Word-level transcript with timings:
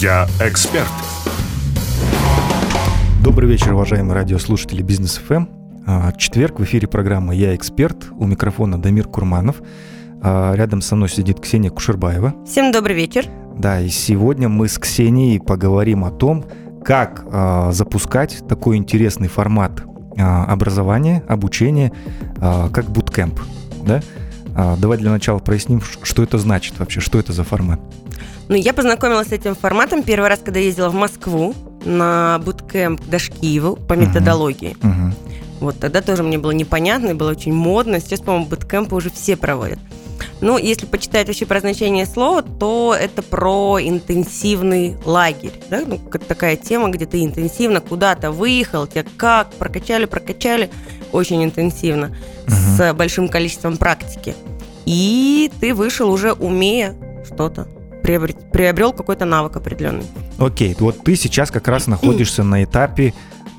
Я 0.00 0.26
эксперт. 0.40 0.88
Добрый 3.22 3.48
вечер, 3.48 3.74
уважаемые 3.74 4.14
радиослушатели 4.14 4.82
Бизнес 4.82 5.18
ФМ. 5.18 5.46
А, 5.86 6.10
четверг 6.12 6.58
в 6.58 6.64
эфире 6.64 6.88
программы 6.88 7.36
«Я 7.36 7.54
эксперт». 7.54 8.08
У 8.18 8.26
микрофона 8.26 8.76
Дамир 8.82 9.06
Курманов. 9.06 9.62
А, 10.20 10.52
рядом 10.54 10.80
со 10.80 10.96
мной 10.96 11.08
сидит 11.08 11.40
Ксения 11.40 11.70
Кушербаева. 11.70 12.34
Всем 12.44 12.72
добрый 12.72 12.96
вечер. 12.96 13.26
Да, 13.56 13.80
и 13.80 13.88
сегодня 13.88 14.48
мы 14.48 14.66
с 14.66 14.80
Ксенией 14.80 15.38
поговорим 15.38 16.04
о 16.04 16.10
том, 16.10 16.44
как 16.84 17.24
э, 17.30 17.70
запускать 17.72 18.42
такой 18.48 18.76
интересный 18.76 19.28
формат 19.28 19.84
э, 20.16 20.22
образования, 20.22 21.22
обучения, 21.28 21.92
э, 22.40 22.68
как 22.72 22.90
буткемп. 22.90 23.40
Да? 23.86 24.02
Давай 24.78 24.98
для 24.98 25.10
начала 25.10 25.38
проясним, 25.40 25.80
что 25.80 26.22
это 26.22 26.38
значит 26.38 26.78
вообще, 26.78 27.00
что 27.00 27.18
это 27.18 27.32
за 27.32 27.42
формат. 27.42 27.80
Ну, 28.48 28.56
я 28.56 28.72
познакомилась 28.72 29.28
с 29.28 29.32
этим 29.32 29.54
форматом 29.54 30.02
первый 30.02 30.28
раз, 30.28 30.40
когда 30.44 30.60
ездила 30.60 30.90
в 30.90 30.94
Москву 30.94 31.54
на 31.84 32.40
буткемп 32.44 33.00
Дашкиеву 33.06 33.76
по 33.76 33.94
методологии. 33.94 34.76
Uh-huh. 34.80 34.90
Uh-huh. 34.90 35.12
Вот 35.60 35.78
тогда 35.78 36.02
тоже 36.02 36.22
мне 36.22 36.36
было 36.36 36.50
непонятно, 36.50 37.10
и 37.10 37.14
было 37.14 37.30
очень 37.30 37.52
модно. 37.52 38.00
Сейчас, 38.00 38.20
по-моему, 38.20 38.46
буткемпы 38.46 38.94
уже 38.94 39.10
все 39.10 39.36
проводят. 39.36 39.78
Ну, 40.40 40.58
если 40.58 40.84
почитать 40.84 41.26
вообще 41.26 41.46
про 41.46 41.60
значение 41.60 42.06
слова, 42.06 42.42
то 42.42 42.94
это 42.98 43.22
про 43.22 43.78
интенсивный 43.80 44.96
лагерь. 45.04 45.52
Да? 45.70 45.82
Ну, 45.86 45.98
такая 45.98 46.56
тема, 46.56 46.90
где 46.90 47.06
ты 47.06 47.24
интенсивно 47.24 47.80
куда-то 47.80 48.30
выехал, 48.30 48.86
тебя 48.86 49.04
как, 49.16 49.52
прокачали, 49.54 50.04
прокачали, 50.04 50.70
очень 51.12 51.42
интенсивно, 51.42 52.08
угу. 52.46 52.54
с 52.76 52.92
большим 52.92 53.28
количеством 53.28 53.76
практики. 53.76 54.34
И 54.84 55.50
ты 55.60 55.72
вышел 55.72 56.10
уже 56.10 56.32
умея 56.32 56.94
что-то 57.24 57.66
приобрел, 58.04 58.36
приобрел 58.52 58.92
какой-то 58.92 59.24
навык 59.24 59.56
определенный. 59.56 60.04
Окей, 60.38 60.76
вот 60.78 61.02
ты 61.02 61.16
сейчас 61.16 61.50
как 61.50 61.66
раз 61.68 61.86
находишься 61.86 62.44
на 62.44 62.62
этапе 62.62 63.14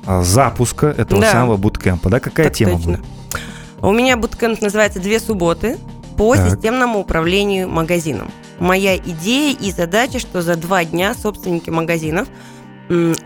а, 0.06 0.22
запуска 0.22 0.86
этого 0.86 1.20
да. 1.20 1.32
самого 1.32 1.56
буткемпа, 1.56 2.08
да? 2.08 2.20
Какая 2.20 2.46
так 2.46 2.56
тема 2.56 2.76
точно. 2.76 2.92
будет? 2.92 3.04
У 3.82 3.92
меня 3.92 4.16
буткемп 4.16 4.62
называется 4.62 5.00
«Две 5.00 5.18
субботы» 5.18 5.76
по 6.16 6.34
так. 6.34 6.48
системному 6.48 7.00
управлению 7.00 7.68
магазином. 7.68 8.30
Моя 8.58 8.96
идея 8.96 9.54
и 9.54 9.70
задача, 9.70 10.18
что 10.18 10.40
за 10.40 10.56
два 10.56 10.84
дня 10.84 11.12
собственники 11.14 11.68
магазинов 11.68 12.28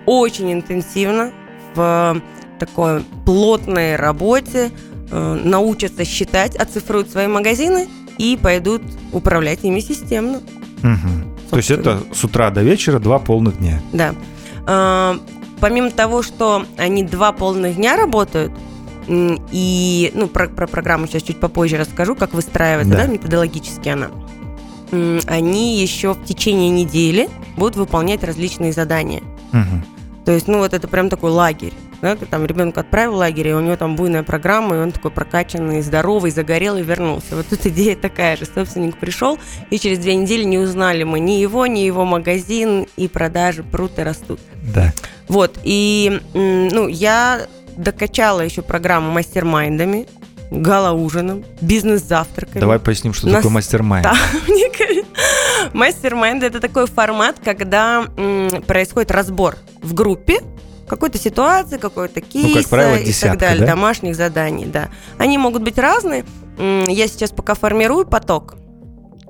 очень 0.07 0.53
интенсивно 0.53 1.33
в 1.75 2.21
такой 2.59 3.05
плотной 3.25 3.97
работе 3.97 4.71
э, 5.11 5.41
научатся 5.45 6.05
считать, 6.05 6.57
оцифруют 6.57 7.11
свои 7.11 7.27
магазины 7.27 7.89
и 8.19 8.39
пойдут 8.43 8.83
управлять 9.13 9.65
ими 9.65 9.81
системно. 9.81 10.41
Угу. 10.83 11.51
То 11.51 11.57
есть 11.57 11.71
это 11.71 12.01
с 12.15 12.25
утра 12.25 12.51
до 12.51 12.63
вечера 12.63 12.99
два 12.99 13.19
полных 13.19 13.59
дня. 13.59 13.81
Да. 13.93 14.15
А, 14.67 15.19
помимо 15.61 15.91
того, 15.91 16.23
что 16.23 16.65
они 16.77 17.03
два 17.03 17.33
полных 17.33 17.77
дня 17.77 17.97
работают, 17.97 18.53
и, 19.09 20.13
ну, 20.15 20.29
про, 20.29 20.49
про 20.49 20.67
программу 20.67 21.07
сейчас 21.07 21.23
чуть 21.23 21.41
попозже 21.41 21.77
расскажу, 21.77 22.15
как 22.15 22.33
выстраивается, 22.33 22.95
да, 22.95 23.07
да 23.07 23.13
методологически 23.13 23.89
она. 23.89 24.11
Они 25.27 25.81
еще 25.81 26.15
в 26.15 26.25
течение 26.25 26.71
недели 26.71 27.29
будут 27.57 27.77
выполнять 27.77 28.23
различные 28.23 28.73
задания. 28.73 29.23
Угу. 29.53 30.25
То 30.27 30.33
есть, 30.33 30.47
ну, 30.47 30.59
вот 30.59 30.75
это 30.75 30.87
прям 30.87 31.09
такой 31.09 31.31
лагерь. 31.31 31.73
Да, 32.03 32.17
там 32.17 32.47
ребенка 32.47 32.81
отправил 32.81 33.13
в 33.13 33.17
лагерь, 33.17 33.49
и 33.49 33.53
у 33.53 33.61
него 33.61 33.77
там 33.77 33.95
буйная 33.95 34.23
программа, 34.23 34.77
и 34.77 34.79
он 34.79 34.93
такой 34.93 35.11
прокачанный, 35.11 35.83
здоровый, 35.83 36.31
загорелый, 36.31 36.83
вернулся. 36.83 37.37
Вот 37.37 37.47
тут 37.49 37.67
идея 37.67 37.95
такая 37.95 38.37
же. 38.37 38.47
Собственник 38.47 38.97
пришел, 38.97 39.39
и 39.71 39.79
через 39.79 39.99
две 39.99 40.15
недели 40.15 40.45
не 40.45 40.59
узнали 40.59 41.03
мы 41.03 41.21
ни 41.21 41.33
его, 41.33 41.67
ни 41.67 41.81
его 41.81 42.05
магазин, 42.05 42.87
и 42.97 43.09
продажи 43.09 43.63
прут 43.63 43.99
и 43.99 44.03
растут. 44.03 44.41
Да. 44.75 44.93
Вот, 45.29 45.59
и, 45.63 46.21
ну, 46.35 46.89
я 46.89 47.47
докачала 47.77 48.41
еще 48.41 48.63
программу 48.63 49.11
мастер-майндами, 49.11 50.07
гала-ужином, 50.51 51.45
бизнес-завтраками. 51.61 52.61
Давай 52.61 52.79
поясним, 52.79 53.13
что 53.13 53.27
Нас... 53.27 53.37
такое 53.37 53.53
мастер-майнд. 53.53 54.07
Мастер-майнд– 55.73 56.43
это 56.45 56.61
такой 56.61 56.87
формат, 56.87 57.37
когда 57.45 58.07
м, 58.17 58.63
происходит 58.63 59.11
разбор 59.11 59.57
в 59.83 59.95
группе 59.95 60.41
какой-то 60.91 61.19
ситуации, 61.19 61.79
какой-то 61.79 62.21
кейса 62.21 62.49
ну, 62.49 62.55
как 62.55 62.69
правило, 62.69 62.99
десятка, 62.99 63.29
и 63.29 63.31
так 63.31 63.39
далее, 63.39 63.61
да? 63.61 63.67
домашних 63.75 64.17
заданий, 64.17 64.65
да. 64.67 64.91
Они 65.19 65.39
могут 65.39 65.63
быть 65.63 65.79
разные. 65.79 66.25
Я 66.59 67.07
сейчас 67.07 67.31
пока 67.31 67.55
формирую 67.55 68.07
поток, 68.07 68.57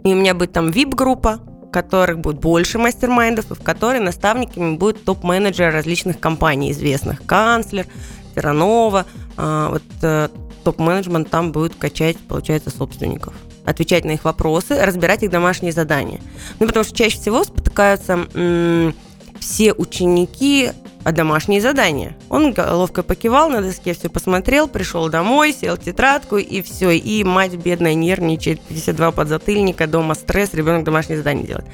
и 0.03 0.15
у 0.15 0.17
меня 0.17 0.33
будет 0.33 0.53
там 0.53 0.71
VIP-группа, 0.71 1.41
которых 1.71 2.19
будет 2.19 2.41
больше 2.41 2.79
мастер-майндов, 2.79 3.51
и 3.51 3.55
в 3.55 3.63
которой 3.63 4.01
наставниками 4.01 4.77
будут 4.77 5.05
топ-менеджеры 5.05 5.71
различных 5.71 6.19
компаний 6.19 6.73
известных. 6.73 7.27
Канцлер, 7.27 7.87
Терранова, 8.35 9.05
а, 9.37 9.69
вот 9.69 9.83
э, 10.01 10.29
топ-менеджмент 10.65 11.29
там 11.29 11.53
будет 11.53 11.75
качать, 11.75 12.17
получается, 12.17 12.71
собственников 12.71 13.35
отвечать 13.67 14.07
на 14.07 14.13
их 14.13 14.25
вопросы, 14.25 14.83
разбирать 14.83 15.23
их 15.23 15.31
домашние 15.31 15.73
задания. 15.73 16.21
Ну, 16.59 16.67
потому 16.67 16.85
что 16.85 16.97
чаще 16.97 17.19
всего 17.19 17.45
спотыкаются 17.45 18.27
все 19.39 19.73
ученики 19.75 20.71
о 21.05 21.13
домашние 21.13 21.61
задания. 21.61 22.17
Он 22.29 22.53
головкой 22.53 23.05
покивал 23.05 23.49
на 23.49 23.63
доске, 23.63 23.95
все 23.95 24.09
посмотрел, 24.09 24.69
пришел 24.69 25.09
домой, 25.09 25.53
сел 25.53 25.77
тетрадку 25.77 26.37
и 26.37 26.63
все. 26.63 26.91
И 26.91 27.25
мать 27.25 27.55
бедная 27.55 27.95
нервничает, 27.95 28.61
52 28.61 29.11
подзатыльника, 29.13 29.87
дома 29.87 30.15
стресс, 30.15 30.53
ребенок 30.53 30.85
домашние 30.85 31.19
задания 31.19 31.47
делает. 31.47 31.67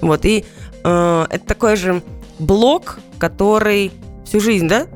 Вот, 0.00 0.24
и 0.24 0.44
э, 0.84 1.26
это 1.30 1.46
такой 1.46 1.76
же 1.76 2.02
блок, 2.38 2.98
который 3.18 3.92
всю 4.24 4.40
жизнь, 4.40 4.68
да, 4.68 4.86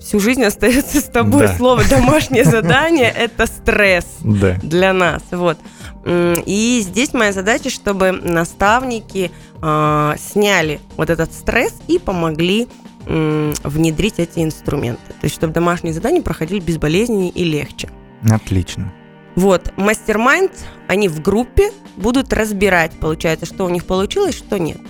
всю 0.00 0.18
жизнь 0.18 0.42
остается 0.44 1.00
с 1.00 1.04
тобой. 1.04 1.46
Да. 1.46 1.56
Слово 1.56 1.84
домашнее 1.88 2.44
задание 2.44 3.10
это 3.10 3.46
стресс 3.46 4.06
для 4.22 4.92
нас. 4.92 5.22
Вот. 5.30 5.58
И 6.06 6.80
здесь 6.82 7.12
моя 7.12 7.32
задача, 7.32 7.68
чтобы 7.68 8.12
наставники 8.12 9.30
э, 9.60 10.14
сняли 10.18 10.80
вот 10.96 11.10
этот 11.10 11.32
стресс 11.34 11.74
и 11.88 11.98
помогли 11.98 12.68
внедрить 13.06 14.18
эти 14.18 14.40
инструменты. 14.40 15.08
То 15.08 15.24
есть, 15.24 15.34
чтобы 15.34 15.52
домашние 15.52 15.94
задания 15.94 16.22
проходили 16.22 16.60
безболезненнее 16.60 17.30
и 17.30 17.44
легче. 17.44 17.88
Отлично. 18.28 18.92
Вот, 19.36 19.72
мастер-майнд, 19.76 20.52
они 20.86 21.08
в 21.08 21.22
группе 21.22 21.70
будут 21.96 22.32
разбирать, 22.32 22.92
получается, 22.92 23.46
что 23.46 23.64
у 23.64 23.68
них 23.68 23.84
получилось, 23.84 24.34
что 24.34 24.58
нет. 24.58 24.80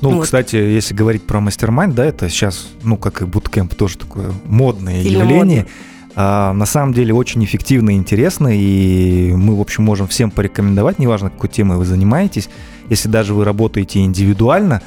Ну, 0.00 0.12
вот. 0.12 0.24
кстати, 0.24 0.56
если 0.56 0.94
говорить 0.94 1.26
про 1.26 1.40
мастер-майнд, 1.40 1.94
да, 1.94 2.06
это 2.06 2.28
сейчас, 2.30 2.68
ну, 2.82 2.96
как 2.96 3.20
и 3.20 3.26
буткемп, 3.26 3.74
тоже 3.74 3.98
такое 3.98 4.32
модное 4.44 5.02
Сильно 5.02 5.22
явление. 5.22 5.58
Модно. 5.58 5.72
А, 6.16 6.52
на 6.52 6.66
самом 6.66 6.94
деле 6.94 7.14
очень 7.14 7.44
эффективно 7.44 7.90
и 7.90 7.94
интересно, 7.94 8.48
и 8.48 9.32
мы, 9.32 9.56
в 9.56 9.60
общем, 9.60 9.84
можем 9.84 10.08
всем 10.08 10.30
порекомендовать, 10.30 10.98
неважно, 10.98 11.30
какой 11.30 11.50
темой 11.50 11.76
вы 11.76 11.84
занимаетесь, 11.84 12.48
если 12.88 13.08
даже 13.08 13.34
вы 13.34 13.44
работаете 13.44 14.00
индивидуально, 14.00 14.82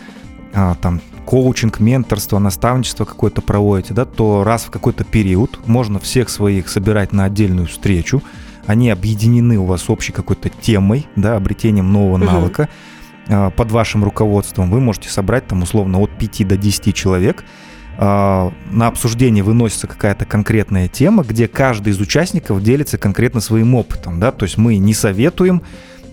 а, 0.53 0.75
там, 0.81 0.99
коучинг, 1.25 1.79
менторство, 1.79 2.39
наставничество 2.39 3.05
какое-то 3.05 3.41
проводите, 3.41 3.93
да, 3.93 4.05
то 4.05 4.43
раз 4.43 4.63
в 4.63 4.71
какой-то 4.71 5.03
период 5.03 5.59
можно 5.65 5.99
всех 5.99 6.29
своих 6.29 6.69
собирать 6.69 7.13
на 7.13 7.25
отдельную 7.25 7.67
встречу, 7.67 8.21
они 8.65 8.89
объединены 8.89 9.57
у 9.57 9.65
вас 9.65 9.89
общей 9.89 10.11
какой-то 10.11 10.49
темой, 10.49 11.07
да, 11.15 11.35
обретением 11.35 11.91
нового 11.91 12.15
угу. 12.15 12.25
навыка, 12.25 12.69
а, 13.27 13.49
под 13.49 13.71
вашим 13.71 14.03
руководством. 14.03 14.69
Вы 14.71 14.79
можете 14.79 15.09
собрать 15.09 15.47
там 15.47 15.61
условно 15.63 15.99
от 15.99 16.11
5 16.17 16.47
до 16.47 16.57
10 16.57 16.93
человек, 16.93 17.43
а, 17.97 18.51
на 18.71 18.87
обсуждение 18.87 19.43
выносится 19.43 19.87
какая-то 19.87 20.25
конкретная 20.25 20.87
тема, 20.87 21.23
где 21.23 21.47
каждый 21.47 21.89
из 21.93 21.99
участников 21.99 22.61
делится 22.63 22.97
конкретно 22.97 23.39
своим 23.39 23.75
опытом, 23.75 24.19
да, 24.19 24.31
то 24.31 24.43
есть 24.43 24.57
мы 24.57 24.77
не 24.77 24.93
советуем, 24.93 25.61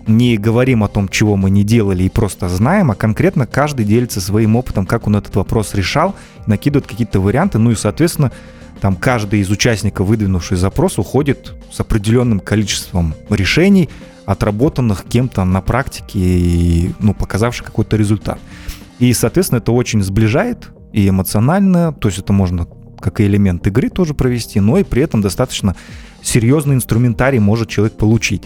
не 0.07 0.37
говорим 0.37 0.83
о 0.83 0.87
том, 0.87 1.07
чего 1.07 1.35
мы 1.35 1.49
не 1.49 1.63
делали 1.63 2.03
и 2.03 2.09
просто 2.09 2.49
знаем, 2.49 2.91
а 2.91 2.95
конкретно 2.95 3.45
каждый 3.45 3.85
делится 3.85 4.21
своим 4.21 4.55
опытом, 4.55 4.85
как 4.85 5.07
он 5.07 5.15
этот 5.15 5.35
вопрос 5.35 5.73
решал, 5.73 6.15
накидывает 6.47 6.87
какие-то 6.87 7.19
варианты, 7.19 7.57
ну 7.57 7.71
и, 7.71 7.75
соответственно, 7.75 8.31
там 8.79 8.95
каждый 8.95 9.41
из 9.41 9.49
участников, 9.51 10.07
выдвинувший 10.07 10.57
запрос, 10.57 10.97
уходит 10.97 11.53
с 11.71 11.79
определенным 11.79 12.39
количеством 12.39 13.13
решений, 13.29 13.89
отработанных 14.25 15.03
кем-то 15.03 15.43
на 15.43 15.61
практике 15.61 16.19
и 16.19 16.93
ну, 16.99 17.13
показавших 17.13 17.65
какой-то 17.65 17.95
результат. 17.95 18.39
И, 18.99 19.13
соответственно, 19.13 19.59
это 19.59 19.71
очень 19.71 20.01
сближает 20.01 20.69
и 20.93 21.07
эмоционально, 21.09 21.93
то 21.93 22.07
есть 22.07 22.19
это 22.19 22.33
можно 22.33 22.67
как 22.99 23.19
и 23.19 23.25
элемент 23.25 23.65
игры 23.65 23.89
тоже 23.89 24.13
провести, 24.13 24.59
но 24.59 24.77
и 24.77 24.83
при 24.83 25.01
этом 25.01 25.21
достаточно 25.21 25.75
серьезный 26.21 26.75
инструментарий 26.75 27.39
может 27.39 27.67
человек 27.67 27.97
получить. 27.97 28.43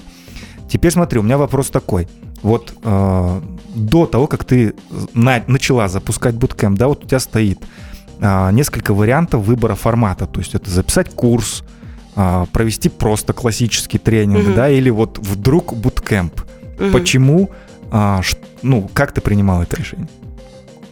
Теперь 0.70 0.92
смотри, 0.92 1.20
у 1.20 1.24
меня 1.24 1.38
вопрос 1.38 1.70
такой. 1.70 2.08
Вот 2.42 2.74
э, 2.84 3.42
до 3.76 4.06
того, 4.06 4.28
как 4.28 4.44
ты 4.44 4.74
на, 5.14 5.44
начала 5.48 5.88
запускать 5.88 6.36
буткемп, 6.36 6.78
да, 6.78 6.88
вот 6.88 7.04
у 7.04 7.08
тебя 7.08 7.20
стоит 7.20 7.60
э, 8.20 8.52
несколько 8.52 8.94
вариантов 8.94 9.44
выбора 9.44 9.76
формата. 9.76 10.26
То 10.26 10.40
есть 10.40 10.56
это 10.56 10.70
записать 10.70 11.14
курс, 11.14 11.64
э, 12.16 12.46
провести 12.52 12.90
просто 12.90 13.34
классический 13.34 13.98
тренинг, 13.98 14.48
угу. 14.48 14.56
да, 14.56 14.70
или 14.70 14.90
вот 14.90 15.18
вдруг 15.20 15.74
буткемп. 15.74 16.42
Угу. 16.80 16.92
Почему, 16.92 17.50
э, 17.92 18.20
ш, 18.22 18.38
ну, 18.62 18.90
как 18.94 19.12
ты 19.12 19.22
принимал 19.22 19.62
это 19.62 19.76
решение? 19.78 20.08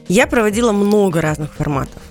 Я 0.07 0.27
проводила 0.27 0.71
много 0.71 1.21
разных 1.21 1.53
форматов. 1.53 2.01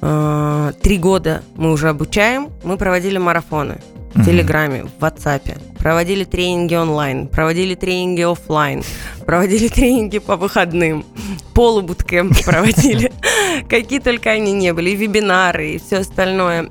Э, 0.00 0.72
три 0.80 0.98
года 0.98 1.42
мы 1.56 1.72
уже 1.72 1.88
обучаем, 1.88 2.50
мы 2.62 2.76
проводили 2.76 3.18
марафоны 3.18 3.78
в 4.18 4.24
Телеграме, 4.24 4.84
в 4.84 5.02
WhatsApp, 5.02 5.58
проводили 5.78 6.24
тренинги 6.24 6.74
онлайн, 6.74 7.28
проводили 7.28 7.74
тренинги 7.74 8.22
офлайн, 8.22 8.82
проводили 9.24 9.68
тренинги 9.78 10.18
по 10.18 10.36
выходным, 10.36 11.04
полубуткемп 11.54 12.34
проводили, 12.44 13.12
какие 13.68 14.00
только 14.00 14.30
они 14.30 14.52
не 14.52 14.72
были, 14.72 14.90
и 14.90 14.96
вебинары, 14.96 15.70
и 15.72 15.78
все 15.78 15.98
остальное. 15.98 16.68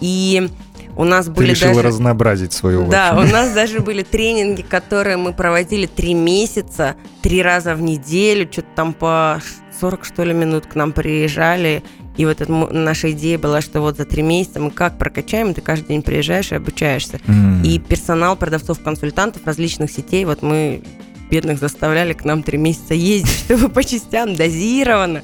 И 0.00 0.48
у 0.96 1.04
нас 1.04 1.28
были 1.28 1.48
Ты 1.48 1.50
решила 1.52 1.74
даже... 1.74 1.88
разнообразить 1.88 2.52
свою 2.52 2.86
Да, 2.88 3.16
у 3.16 3.22
нас 3.22 3.52
даже 3.52 3.80
были 3.80 4.02
тренинги, 4.02 4.62
которые 4.62 5.16
мы 5.16 5.32
проводили 5.32 5.86
три 5.86 6.14
месяца, 6.14 6.96
три 7.22 7.42
раза 7.42 7.74
в 7.74 7.82
неделю, 7.82 8.48
что-то 8.50 8.68
там 8.74 8.92
по 8.92 9.40
40, 9.80 10.04
что 10.04 10.24
ли, 10.24 10.34
минут 10.34 10.66
к 10.66 10.74
нам 10.74 10.92
приезжали. 10.92 11.82
И 12.16 12.26
вот 12.26 12.40
это, 12.40 12.52
наша 12.52 13.12
идея 13.12 13.38
была, 13.38 13.60
что 13.60 13.80
вот 13.80 13.96
за 13.96 14.04
три 14.04 14.22
месяца 14.22 14.60
мы 14.60 14.70
как 14.70 14.98
прокачаем, 14.98 15.54
ты 15.54 15.60
каждый 15.60 15.88
день 15.88 16.02
приезжаешь 16.02 16.52
и 16.52 16.56
обучаешься. 16.56 17.20
Mm. 17.26 17.64
И 17.64 17.78
персонал 17.78 18.36
продавцов, 18.36 18.80
консультантов 18.82 19.46
различных 19.46 19.90
сетей, 19.90 20.24
вот 20.24 20.42
мы 20.42 20.82
бедных 21.30 21.58
заставляли 21.58 22.12
к 22.12 22.24
нам 22.24 22.42
три 22.42 22.58
месяца 22.58 22.94
ездить, 22.94 23.30
чтобы 23.44 23.68
по 23.68 23.82
частям 23.82 24.34
дозированно 24.34 25.22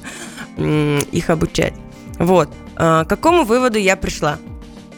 их 0.57 1.29
обучать. 1.29 1.73
Вот. 2.17 2.49
А, 2.75 3.05
к 3.05 3.09
какому 3.09 3.43
выводу 3.43 3.77
я 3.77 3.95
пришла? 3.95 4.37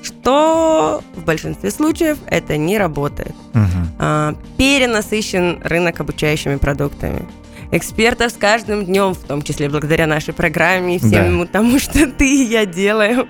что 0.03 1.03
в 1.15 1.23
большинстве 1.25 1.71
случаев 1.71 2.17
это 2.25 2.57
не 2.57 2.77
работает. 2.77 3.35
Угу. 3.53 4.37
Перенасыщен 4.57 5.59
рынок 5.63 5.99
обучающими 5.99 6.55
продуктами. 6.55 7.27
Экспертов 7.73 8.33
с 8.33 8.35
каждым 8.35 8.85
днем, 8.85 9.13
в 9.13 9.19
том 9.19 9.41
числе 9.41 9.69
благодаря 9.69 10.05
нашей 10.05 10.33
программе 10.33 10.97
и 10.97 10.99
всему 10.99 11.45
да. 11.45 11.51
тому, 11.53 11.79
что 11.79 12.05
ты 12.17 12.27
и 12.27 12.43
я 12.43 12.65
делаем, 12.65 13.29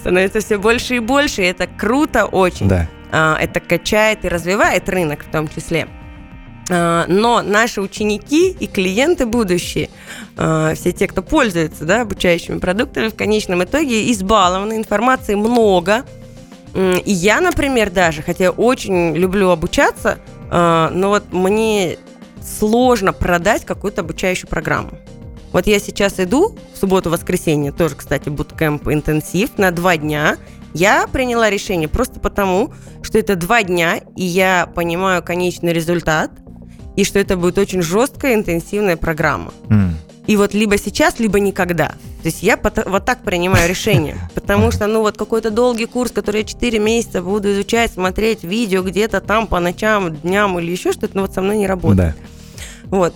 становится 0.00 0.40
все 0.40 0.56
больше 0.56 0.96
и 0.96 0.98
больше. 1.00 1.42
И 1.42 1.46
это 1.46 1.66
круто 1.66 2.24
очень. 2.24 2.66
Да. 2.66 2.88
А, 3.12 3.38
это 3.38 3.60
качает 3.60 4.24
и 4.24 4.28
развивает 4.28 4.88
рынок 4.88 5.24
в 5.24 5.30
том 5.30 5.48
числе. 5.48 5.86
А, 6.70 7.04
но 7.08 7.42
наши 7.42 7.82
ученики 7.82 8.50
и 8.50 8.66
клиенты 8.66 9.26
будущие, 9.26 9.90
а, 10.38 10.74
все 10.74 10.90
те, 10.92 11.06
кто 11.06 11.22
пользуется 11.22 11.84
да, 11.84 12.02
обучающими 12.02 12.58
продуктами, 12.58 13.08
в 13.08 13.14
конечном 13.14 13.64
итоге 13.64 14.10
избалованы, 14.10 14.76
информации 14.78 15.34
много. 15.34 16.04
И 16.74 17.12
я, 17.12 17.40
например, 17.40 17.90
даже, 17.90 18.22
хотя 18.22 18.50
очень 18.50 19.14
люблю 19.14 19.50
обучаться, 19.50 20.18
но 20.50 20.90
вот 21.04 21.32
мне 21.32 21.98
сложно 22.44 23.12
продать 23.12 23.64
какую-то 23.64 24.02
обучающую 24.02 24.48
программу. 24.48 24.98
Вот 25.52 25.66
я 25.66 25.78
сейчас 25.78 26.18
иду 26.18 26.56
в 26.74 26.78
субботу-воскресенье, 26.78 27.72
тоже, 27.72 27.94
кстати, 27.94 28.28
буткемп 28.28 28.88
интенсив 28.88 29.56
на 29.56 29.70
два 29.70 29.96
дня. 29.96 30.36
Я 30.74 31.06
приняла 31.06 31.48
решение 31.48 31.88
просто 31.88 32.18
потому, 32.18 32.72
что 33.02 33.18
это 33.18 33.36
два 33.36 33.62
дня, 33.62 34.00
и 34.16 34.24
я 34.24 34.66
понимаю 34.74 35.22
конечный 35.22 35.72
результат– 35.72 36.30
и 36.96 37.04
что 37.04 37.18
это 37.18 37.36
будет 37.36 37.58
очень 37.58 37.82
жесткая, 37.82 38.34
интенсивная 38.34 38.96
программа. 38.96 39.52
Mm. 39.68 39.90
И 40.26 40.36
вот 40.36 40.54
либо 40.54 40.78
сейчас, 40.78 41.18
либо 41.18 41.38
никогда. 41.38 41.88
То 41.88 42.28
есть 42.28 42.42
я 42.42 42.58
вот 42.86 43.04
так 43.04 43.22
принимаю 43.22 43.68
решение. 43.68 44.16
Потому 44.34 44.70
что, 44.70 44.86
ну, 44.86 45.00
вот 45.00 45.18
какой-то 45.18 45.50
долгий 45.50 45.84
курс, 45.86 46.12
который 46.12 46.42
я 46.42 46.46
4 46.46 46.78
месяца 46.78 47.20
буду 47.20 47.52
изучать, 47.52 47.92
смотреть 47.92 48.42
видео 48.42 48.82
где-то 48.82 49.20
там 49.20 49.46
по 49.46 49.60
ночам, 49.60 50.16
дням 50.16 50.58
или 50.58 50.70
еще 50.70 50.92
что-то, 50.92 51.10
ну, 51.14 51.22
вот 51.22 51.34
со 51.34 51.42
мной 51.42 51.58
не 51.58 51.66
работает. 51.66 52.14
Да. 52.16 52.33
Вот. 52.94 53.12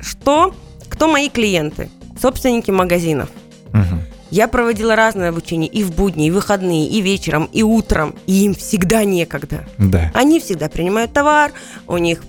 Что, 0.00 0.54
кто 0.88 1.08
мои 1.08 1.28
клиенты? 1.28 1.90
Собственники 2.20 2.70
магазинов. 2.70 3.28
Угу. 3.70 4.00
Я 4.30 4.46
проводила 4.46 4.94
разное 4.94 5.30
обучение 5.30 5.68
и 5.68 5.82
в 5.82 5.92
будни, 5.92 6.28
и 6.28 6.30
в 6.30 6.34
выходные, 6.34 6.86
и 6.86 7.00
вечером, 7.00 7.48
и 7.52 7.64
утром, 7.64 8.14
и 8.26 8.44
им 8.44 8.54
всегда 8.54 9.02
некогда. 9.04 9.64
Да. 9.78 10.12
Они 10.14 10.38
всегда 10.38 10.68
принимают 10.68 11.12
товар, 11.12 11.52
у 11.88 11.96
них 11.96 12.22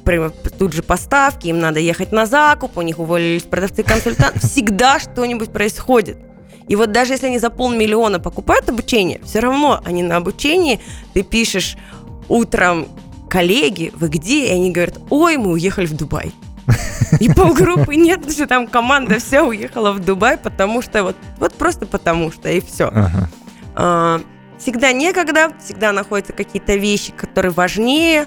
тут 0.57 0.73
же 0.73 0.81
поставки, 0.81 1.47
им 1.47 1.59
надо 1.59 1.79
ехать 1.79 2.11
на 2.11 2.25
закуп, 2.25 2.77
у 2.77 2.81
них 2.81 2.97
уволились 2.97 3.43
продавцы-консультанты, 3.43 4.39
всегда 4.47 4.99
что-нибудь 4.99 5.51
происходит. 5.51 6.17
И 6.67 6.75
вот 6.75 6.91
даже 6.91 7.13
если 7.13 7.27
они 7.27 7.37
за 7.37 7.51
полмиллиона 7.51 8.19
покупают 8.19 8.67
обучение, 8.69 9.21
все 9.23 9.39
равно 9.39 9.81
они 9.85 10.01
на 10.01 10.17
обучении, 10.17 10.79
ты 11.13 11.21
пишешь 11.21 11.77
утром 12.27 12.87
коллеги, 13.29 13.91
вы 13.95 14.09
где? 14.09 14.47
И 14.47 14.51
они 14.51 14.71
говорят, 14.71 14.99
ой, 15.11 15.37
мы 15.37 15.51
уехали 15.51 15.85
в 15.85 15.93
Дубай. 15.95 16.33
И 17.19 17.31
полгруппы 17.31 17.95
нет, 17.95 18.29
что 18.31 18.47
там 18.47 18.67
команда 18.67 19.19
вся 19.19 19.43
уехала 19.43 19.91
в 19.91 19.99
Дубай, 19.99 20.37
потому 20.37 20.81
что 20.81 21.03
вот, 21.03 21.15
вот 21.39 21.53
просто 21.53 21.85
потому 21.85 22.31
что, 22.31 22.49
и 22.49 22.59
все. 22.59 22.87
Ага. 22.87 23.29
А, 23.75 24.21
всегда 24.59 24.91
некогда, 24.91 25.51
всегда 25.63 25.91
находятся 25.91 26.33
какие-то 26.33 26.75
вещи, 26.75 27.11
которые 27.11 27.51
важнее. 27.51 28.25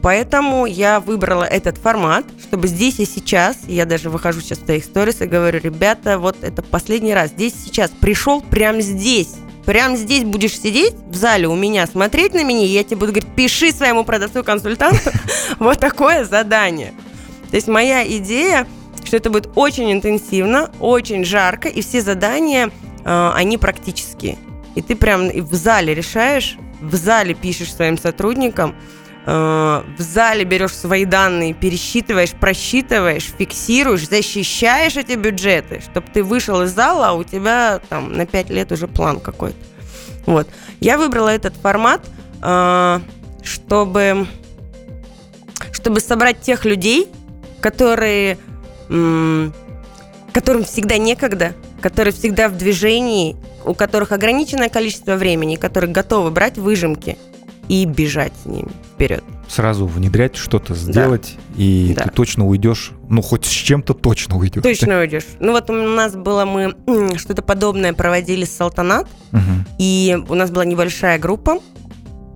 Поэтому 0.00 0.66
я 0.66 1.00
выбрала 1.00 1.42
этот 1.42 1.76
формат, 1.76 2.24
чтобы 2.40 2.68
здесь 2.68 3.00
и 3.00 3.04
сейчас, 3.04 3.56
я 3.66 3.84
даже 3.84 4.10
выхожу 4.10 4.40
сейчас 4.40 4.58
в 4.58 4.64
своих 4.64 4.84
сторис 4.84 5.20
и 5.20 5.26
говорю, 5.26 5.58
ребята, 5.60 6.18
вот 6.18 6.36
это 6.42 6.62
последний 6.62 7.12
раз, 7.12 7.30
здесь 7.30 7.54
сейчас, 7.64 7.90
пришел 7.90 8.40
прямо 8.40 8.80
здесь, 8.80 9.34
прямо 9.68 9.96
здесь 9.96 10.24
будешь 10.24 10.58
сидеть 10.58 10.94
в 11.10 11.14
зале 11.14 11.46
у 11.46 11.54
меня, 11.54 11.86
смотреть 11.86 12.32
на 12.32 12.42
меня, 12.42 12.64
и 12.64 12.68
я 12.68 12.84
тебе 12.84 12.96
буду 12.96 13.12
говорить, 13.12 13.28
пиши 13.36 13.70
своему 13.70 14.02
продавцу-консультанту 14.02 15.10
вот 15.58 15.78
такое 15.78 16.24
задание. 16.24 16.94
То 17.50 17.56
есть 17.56 17.68
моя 17.68 18.02
идея, 18.16 18.66
что 19.04 19.18
это 19.18 19.28
будет 19.28 19.50
очень 19.56 19.92
интенсивно, 19.92 20.70
очень 20.80 21.22
жарко, 21.22 21.68
и 21.68 21.82
все 21.82 22.00
задания, 22.00 22.70
э, 23.04 23.30
они 23.34 23.58
практические. 23.58 24.38
И 24.74 24.80
ты 24.80 24.96
прям 24.96 25.28
в 25.28 25.54
зале 25.54 25.94
решаешь, 25.94 26.56
в 26.80 26.94
зале 26.94 27.34
пишешь 27.34 27.74
своим 27.74 27.98
сотрудникам, 27.98 28.74
в 29.28 29.84
зале 29.98 30.44
берешь 30.44 30.74
свои 30.74 31.04
данные, 31.04 31.52
пересчитываешь, 31.52 32.30
просчитываешь, 32.32 33.30
фиксируешь, 33.36 34.08
защищаешь 34.08 34.96
эти 34.96 35.16
бюджеты, 35.16 35.82
чтобы 35.82 36.06
ты 36.10 36.22
вышел 36.22 36.62
из 36.62 36.70
зала, 36.70 37.08
а 37.08 37.12
у 37.12 37.24
тебя 37.24 37.78
там 37.90 38.14
на 38.14 38.24
5 38.24 38.48
лет 38.48 38.72
уже 38.72 38.88
план 38.88 39.20
какой-то. 39.20 39.58
Вот. 40.24 40.48
Я 40.80 40.96
выбрала 40.96 41.28
этот 41.28 41.54
формат, 41.56 42.00
э, 42.42 43.00
чтобы, 43.42 44.26
чтобы 45.72 46.00
собрать 46.00 46.40
тех 46.40 46.64
людей, 46.64 47.08
которые, 47.60 48.38
которым 48.88 50.64
всегда 50.64 50.96
некогда, 50.96 51.54
которые 51.82 52.14
всегда 52.14 52.48
в 52.48 52.56
движении, 52.56 53.36
у 53.66 53.74
которых 53.74 54.12
ограниченное 54.12 54.70
количество 54.70 55.16
времени, 55.16 55.56
которые 55.56 55.92
готовы 55.92 56.30
брать 56.30 56.56
выжимки 56.56 57.18
и 57.68 57.84
бежать 57.84 58.32
с 58.42 58.46
ними 58.46 58.70
вперед. 58.94 59.22
Сразу 59.48 59.86
внедрять 59.86 60.36
что-то, 60.36 60.74
сделать, 60.74 61.36
да. 61.36 61.62
и 61.62 61.94
да. 61.94 62.04
ты 62.04 62.10
точно 62.10 62.46
уйдешь, 62.46 62.92
ну 63.08 63.22
хоть 63.22 63.46
с 63.46 63.50
чем-то 63.50 63.94
точно 63.94 64.36
уйдешь. 64.36 64.62
Точно 64.62 65.00
уйдешь. 65.00 65.24
Ну 65.40 65.52
вот 65.52 65.70
у 65.70 65.72
нас 65.72 66.14
было, 66.14 66.44
мы 66.44 66.74
что-то 67.16 67.42
подобное 67.42 67.92
проводили 67.92 68.44
с 68.44 68.54
Салтанат, 68.54 69.06
угу. 69.32 69.40
и 69.78 70.18
у 70.28 70.34
нас 70.34 70.50
была 70.50 70.64
небольшая 70.64 71.18
группа, 71.18 71.58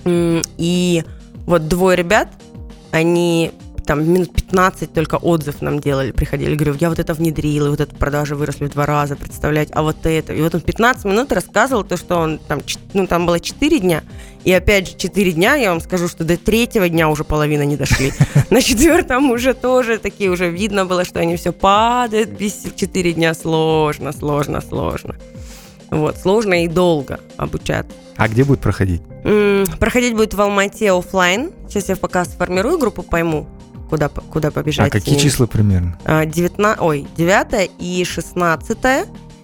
и 0.04 1.04
вот 1.46 1.68
двое 1.68 1.96
ребят, 1.96 2.28
они 2.90 3.52
там 3.84 4.10
минут 4.10 4.32
15 4.32 4.92
только 4.92 5.16
отзыв 5.16 5.62
нам 5.62 5.80
делали, 5.80 6.12
приходили, 6.12 6.54
говорю, 6.54 6.76
я 6.80 6.88
вот 6.88 6.98
это 6.98 7.14
внедрил, 7.14 7.66
и 7.66 7.70
вот 7.70 7.80
это 7.80 7.94
продажи 7.94 8.34
выросли 8.34 8.66
в 8.66 8.70
два 8.70 8.86
раза, 8.86 9.16
представлять, 9.16 9.68
а 9.72 9.82
вот 9.82 10.04
это. 10.04 10.32
И 10.32 10.40
вот 10.40 10.54
он 10.54 10.60
15 10.60 11.04
минут 11.04 11.32
рассказывал 11.32 11.84
то, 11.84 11.96
что 11.96 12.16
он 12.16 12.38
там, 12.38 12.60
ну, 12.94 13.06
там 13.06 13.26
было 13.26 13.40
4 13.40 13.78
дня, 13.80 14.02
и 14.44 14.52
опять 14.52 14.88
же 14.88 14.96
4 14.96 15.32
дня, 15.32 15.54
я 15.54 15.70
вам 15.70 15.80
скажу, 15.80 16.08
что 16.08 16.24
до 16.24 16.36
третьего 16.36 16.88
дня 16.88 17.08
уже 17.08 17.24
половина 17.24 17.62
не 17.62 17.76
дошли. 17.76 18.12
На 18.50 18.60
четвертом 18.60 19.30
уже 19.30 19.54
тоже 19.54 19.98
такие, 19.98 20.30
уже 20.30 20.50
видно 20.50 20.84
было, 20.84 21.04
что 21.04 21.20
они 21.20 21.36
все 21.36 21.52
падают, 21.52 22.30
без 22.30 22.66
4 22.74 23.12
дня 23.12 23.34
сложно, 23.34 24.12
сложно, 24.12 24.60
сложно. 24.60 25.16
Вот, 25.90 26.16
сложно 26.16 26.64
и 26.64 26.68
долго 26.68 27.20
обучаться. 27.36 27.92
А 28.16 28.28
где 28.28 28.44
будет 28.44 28.60
проходить? 28.60 29.02
Проходить 29.78 30.14
будет 30.14 30.34
в 30.34 30.40
Алмате 30.40 30.92
офлайн. 30.92 31.52
Сейчас 31.68 31.88
я 31.88 31.96
пока 31.96 32.24
сформирую 32.24 32.78
группу, 32.78 33.02
пойму, 33.02 33.46
куда, 33.92 34.08
куда 34.08 34.50
побежать. 34.50 34.88
А 34.88 34.90
какие 34.90 35.18
числа 35.18 35.46
примерно? 35.46 35.98
19, 36.06 36.78
а, 36.80 36.82
ой, 36.82 37.06
9 37.14 37.70
и 37.78 38.02
16 38.06 38.78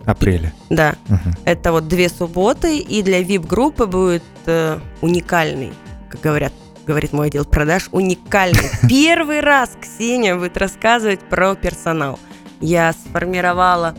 апреля. 0.06 0.54
Да. 0.70 0.94
Угу. 1.10 1.36
Это 1.44 1.72
вот 1.72 1.86
две 1.86 2.08
субботы, 2.08 2.78
и 2.78 3.02
для 3.02 3.20
VIP-группы 3.20 3.84
будет 3.84 4.22
э, 4.46 4.78
уникальный, 5.02 5.74
как 6.08 6.22
говорят, 6.22 6.54
говорит 6.86 7.12
мой 7.12 7.26
отдел 7.26 7.44
продаж, 7.44 7.90
уникальный. 7.92 8.70
Первый 8.88 9.40
раз 9.40 9.72
Ксения 9.78 10.34
будет 10.34 10.56
рассказывать 10.56 11.20
про 11.20 11.54
персонал. 11.54 12.18
Я 12.62 12.94
сформировала 12.94 13.94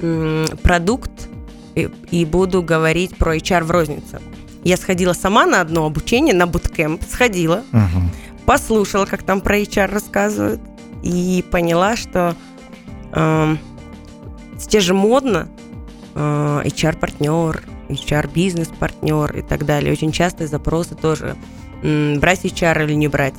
м, 0.00 0.46
продукт 0.62 1.10
и, 1.74 1.90
и 2.12 2.24
буду 2.24 2.62
говорить 2.62 3.16
про 3.16 3.36
HR 3.36 3.64
в 3.64 3.72
рознице. 3.72 4.20
Я 4.62 4.76
сходила 4.76 5.14
сама 5.14 5.46
на 5.46 5.62
одно 5.62 5.84
обучение, 5.84 6.32
на 6.32 6.46
буткемп, 6.46 7.02
сходила. 7.10 7.64
Угу 7.72 8.02
послушала, 8.50 9.06
как 9.06 9.22
там 9.22 9.40
про 9.42 9.60
HR 9.60 9.92
рассказывают, 9.92 10.60
и 11.04 11.44
поняла, 11.52 11.94
что 11.94 12.34
э, 13.12 13.56
Сейчас 14.58 14.82
же 14.82 14.92
модно 14.92 15.46
э, 16.16 16.62
HR-партнер, 16.64 17.62
HR-бизнес-партнер 17.88 19.36
и 19.36 19.42
так 19.42 19.64
далее. 19.64 19.92
Очень 19.92 20.10
частые 20.10 20.48
запросы 20.48 20.96
тоже 20.96 21.36
брать 21.80 22.44
HR 22.44 22.86
или 22.86 22.94
не 22.94 23.06
брать 23.06 23.34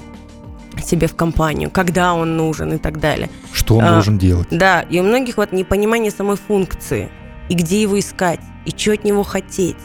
себе 0.81 1.07
в 1.07 1.15
компанию, 1.17 1.69
когда 1.69 2.13
он 2.13 2.37
нужен 2.37 2.71
и 2.71 2.77
так 2.77 3.01
далее. 3.01 3.29
Что 3.51 3.79
он 3.79 3.83
а, 3.83 3.91
должен 3.91 4.17
делать? 4.17 4.47
Да, 4.49 4.81
и 4.83 4.97
у 5.01 5.03
многих 5.03 5.35
вот 5.35 5.51
непонимание 5.51 6.11
самой 6.11 6.37
функции, 6.37 7.11
и 7.49 7.53
где 7.53 7.81
его 7.81 7.99
искать, 7.99 8.39
и 8.65 8.69
что 8.69 8.93
от 8.93 9.03
него 9.03 9.23
хотеть. 9.23 9.75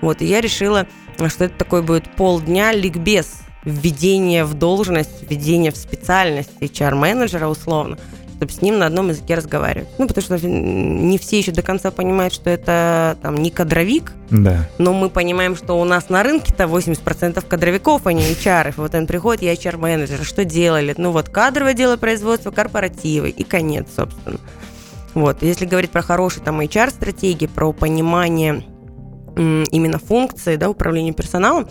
Вот, 0.00 0.22
и 0.22 0.24
я 0.24 0.40
решила, 0.40 0.86
что 1.28 1.44
это 1.44 1.58
такой 1.58 1.82
будет 1.82 2.16
полдня 2.16 2.72
ликбез 2.72 3.42
введение 3.64 4.44
в 4.44 4.54
должность, 4.54 5.22
введение 5.28 5.72
в 5.72 5.76
специальность 5.76 6.50
HR-менеджера 6.60 7.46
условно, 7.46 7.98
чтобы 8.36 8.52
с 8.52 8.62
ним 8.62 8.78
на 8.78 8.86
одном 8.86 9.10
языке 9.10 9.34
разговаривать. 9.34 9.88
Ну, 9.98 10.08
потому 10.08 10.24
что 10.24 10.46
не 10.46 11.18
все 11.18 11.38
еще 11.38 11.52
до 11.52 11.62
конца 11.62 11.90
понимают, 11.90 12.32
что 12.32 12.48
это 12.48 13.18
там 13.20 13.36
не 13.36 13.50
кадровик, 13.50 14.12
да. 14.30 14.66
но 14.78 14.94
мы 14.94 15.10
понимаем, 15.10 15.56
что 15.56 15.78
у 15.78 15.84
нас 15.84 16.08
на 16.08 16.22
рынке-то 16.22 16.64
80% 16.64 17.44
кадровиков, 17.46 18.06
а 18.06 18.12
не 18.12 18.22
HR. 18.22 18.74
Вот 18.78 18.94
он 18.94 19.06
приходит, 19.06 19.42
я 19.42 19.52
HR-менеджер, 19.52 20.24
что 20.24 20.44
делали? 20.46 20.94
Ну 20.96 21.10
вот 21.10 21.28
кадровое 21.28 21.74
дело 21.74 21.98
производства, 21.98 22.50
корпоративы 22.50 23.28
и 23.28 23.44
конец, 23.44 23.88
собственно. 23.94 24.38
Вот, 25.12 25.42
если 25.42 25.66
говорить 25.66 25.90
про 25.90 26.02
хорошие 26.02 26.42
там 26.42 26.60
HR-стратегии, 26.60 27.46
про 27.46 27.72
понимание 27.72 28.64
именно 29.36 29.98
функции, 29.98 30.56
да, 30.56 30.70
управления 30.70 31.12
персоналом, 31.12 31.68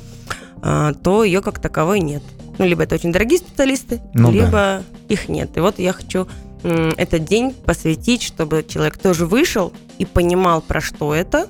то 0.62 1.24
ее 1.24 1.42
как 1.42 1.60
таковой 1.60 2.00
нет. 2.00 2.24
Ну, 2.58 2.66
либо 2.66 2.84
это 2.84 2.96
очень 2.96 3.12
дорогие 3.12 3.40
специалисты, 3.40 4.02
ну, 4.14 4.32
либо 4.32 4.52
да. 4.52 4.84
их 5.08 5.30
нет. 5.30 5.56
И 5.56 5.60
вот 5.60 5.80
я 5.80 5.94
хочу 5.94 6.28
этот 6.64 7.24
день 7.24 7.54
посвятить, 7.54 8.22
чтобы 8.22 8.66
человек 8.68 8.98
тоже 8.98 9.26
вышел 9.26 9.72
и 9.98 10.06
понимал, 10.06 10.62
про 10.62 10.82
что 10.82 11.16
это, 11.16 11.48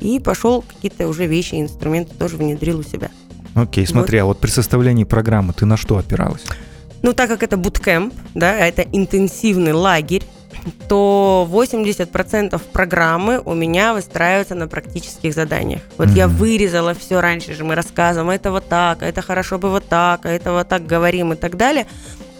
и 0.00 0.20
пошел 0.20 0.62
какие-то 0.62 1.08
уже 1.08 1.26
вещи, 1.26 1.60
инструменты 1.60 2.14
тоже 2.14 2.36
внедрил 2.36 2.78
у 2.78 2.82
себя. 2.82 3.10
Окей, 3.54 3.86
смотри, 3.86 4.18
вот. 4.18 4.22
а 4.22 4.26
вот 4.26 4.38
при 4.38 4.50
составлении 4.50 5.04
программы 5.04 5.52
ты 5.52 5.66
на 5.66 5.76
что 5.76 5.98
опиралась? 5.98 6.44
Ну, 7.02 7.12
так 7.12 7.28
как 7.28 7.42
это 7.42 7.56
буткемп, 7.56 8.14
да, 8.34 8.54
это 8.54 8.82
интенсивный 8.82 9.72
лагерь, 9.72 10.22
то 10.88 11.48
80% 11.50 12.60
программы 12.72 13.40
у 13.44 13.54
меня 13.54 13.94
выстраивается 13.94 14.54
на 14.54 14.68
практических 14.68 15.34
заданиях. 15.34 15.82
Вот 15.96 16.08
mm-hmm. 16.08 16.16
я 16.16 16.28
вырезала 16.28 16.94
все 16.94 17.20
раньше 17.20 17.54
же, 17.54 17.64
мы 17.64 17.74
рассказываем, 17.74 18.30
это 18.30 18.50
вот 18.50 18.68
так, 18.68 19.02
а 19.02 19.06
это 19.06 19.22
хорошо 19.22 19.58
бы 19.58 19.70
вот 19.70 19.88
так, 19.88 20.26
а 20.26 20.30
это 20.30 20.52
вот 20.52 20.68
так 20.68 20.86
говорим 20.86 21.32
и 21.32 21.36
так 21.36 21.56
далее. 21.56 21.86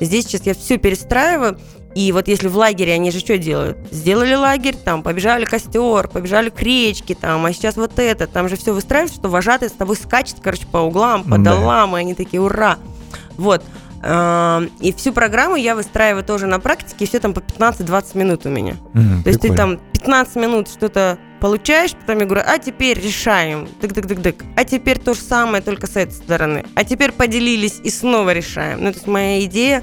Здесь 0.00 0.26
сейчас 0.26 0.42
я 0.46 0.54
все 0.54 0.78
перестраиваю, 0.78 1.58
и 1.94 2.12
вот 2.12 2.28
если 2.28 2.48
в 2.48 2.56
лагере 2.56 2.94
они 2.94 3.10
же 3.10 3.18
что 3.18 3.36
делают? 3.36 3.76
Сделали 3.90 4.34
лагерь, 4.34 4.76
там, 4.76 5.02
побежали 5.02 5.44
костер, 5.44 6.08
побежали 6.08 6.50
к 6.50 6.62
речке, 6.62 7.14
там, 7.14 7.44
а 7.44 7.52
сейчас 7.52 7.76
вот 7.76 7.98
это, 7.98 8.26
там 8.26 8.48
же 8.48 8.56
все 8.56 8.72
выстраивается, 8.72 9.18
что 9.18 9.28
вожатый 9.28 9.68
с 9.68 9.72
тобой 9.72 9.96
скачет, 9.96 10.36
короче, 10.40 10.66
по 10.66 10.78
углам, 10.78 11.24
по 11.24 11.38
да. 11.38 11.56
долам, 11.56 11.96
и 11.96 12.00
они 12.00 12.14
такие, 12.14 12.40
ура! 12.40 12.78
Вот. 13.36 13.64
И 14.02 14.94
всю 14.96 15.12
программу 15.12 15.56
я 15.56 15.74
выстраиваю 15.74 16.24
тоже 16.24 16.46
на 16.46 16.58
практике, 16.58 17.04
и 17.04 17.06
все 17.06 17.20
там 17.20 17.34
по 17.34 17.40
15-20 17.40 18.16
минут 18.16 18.46
у 18.46 18.48
меня. 18.48 18.76
Mm, 18.94 19.22
То 19.24 19.28
есть 19.28 19.42
ты 19.42 19.54
там 19.54 19.78
15 19.92 20.36
минут 20.36 20.68
что-то 20.68 21.18
получаешь, 21.40 21.92
потом 21.92 22.20
я 22.20 22.26
говорю, 22.26 22.42
а 22.46 22.58
теперь 22.58 22.98
решаем, 22.98 23.68
дык-дык-дык-дык. 23.80 24.44
А 24.56 24.64
теперь 24.64 24.98
то 24.98 25.14
же 25.14 25.20
самое, 25.20 25.62
только 25.62 25.86
с 25.86 25.96
этой 25.96 26.12
стороны. 26.12 26.64
А 26.74 26.84
теперь 26.84 27.12
поделились 27.12 27.80
и 27.82 27.90
снова 27.90 28.32
решаем. 28.32 28.82
Ну, 28.82 28.90
то 28.90 28.96
есть 28.96 29.06
моя 29.06 29.44
идея, 29.44 29.82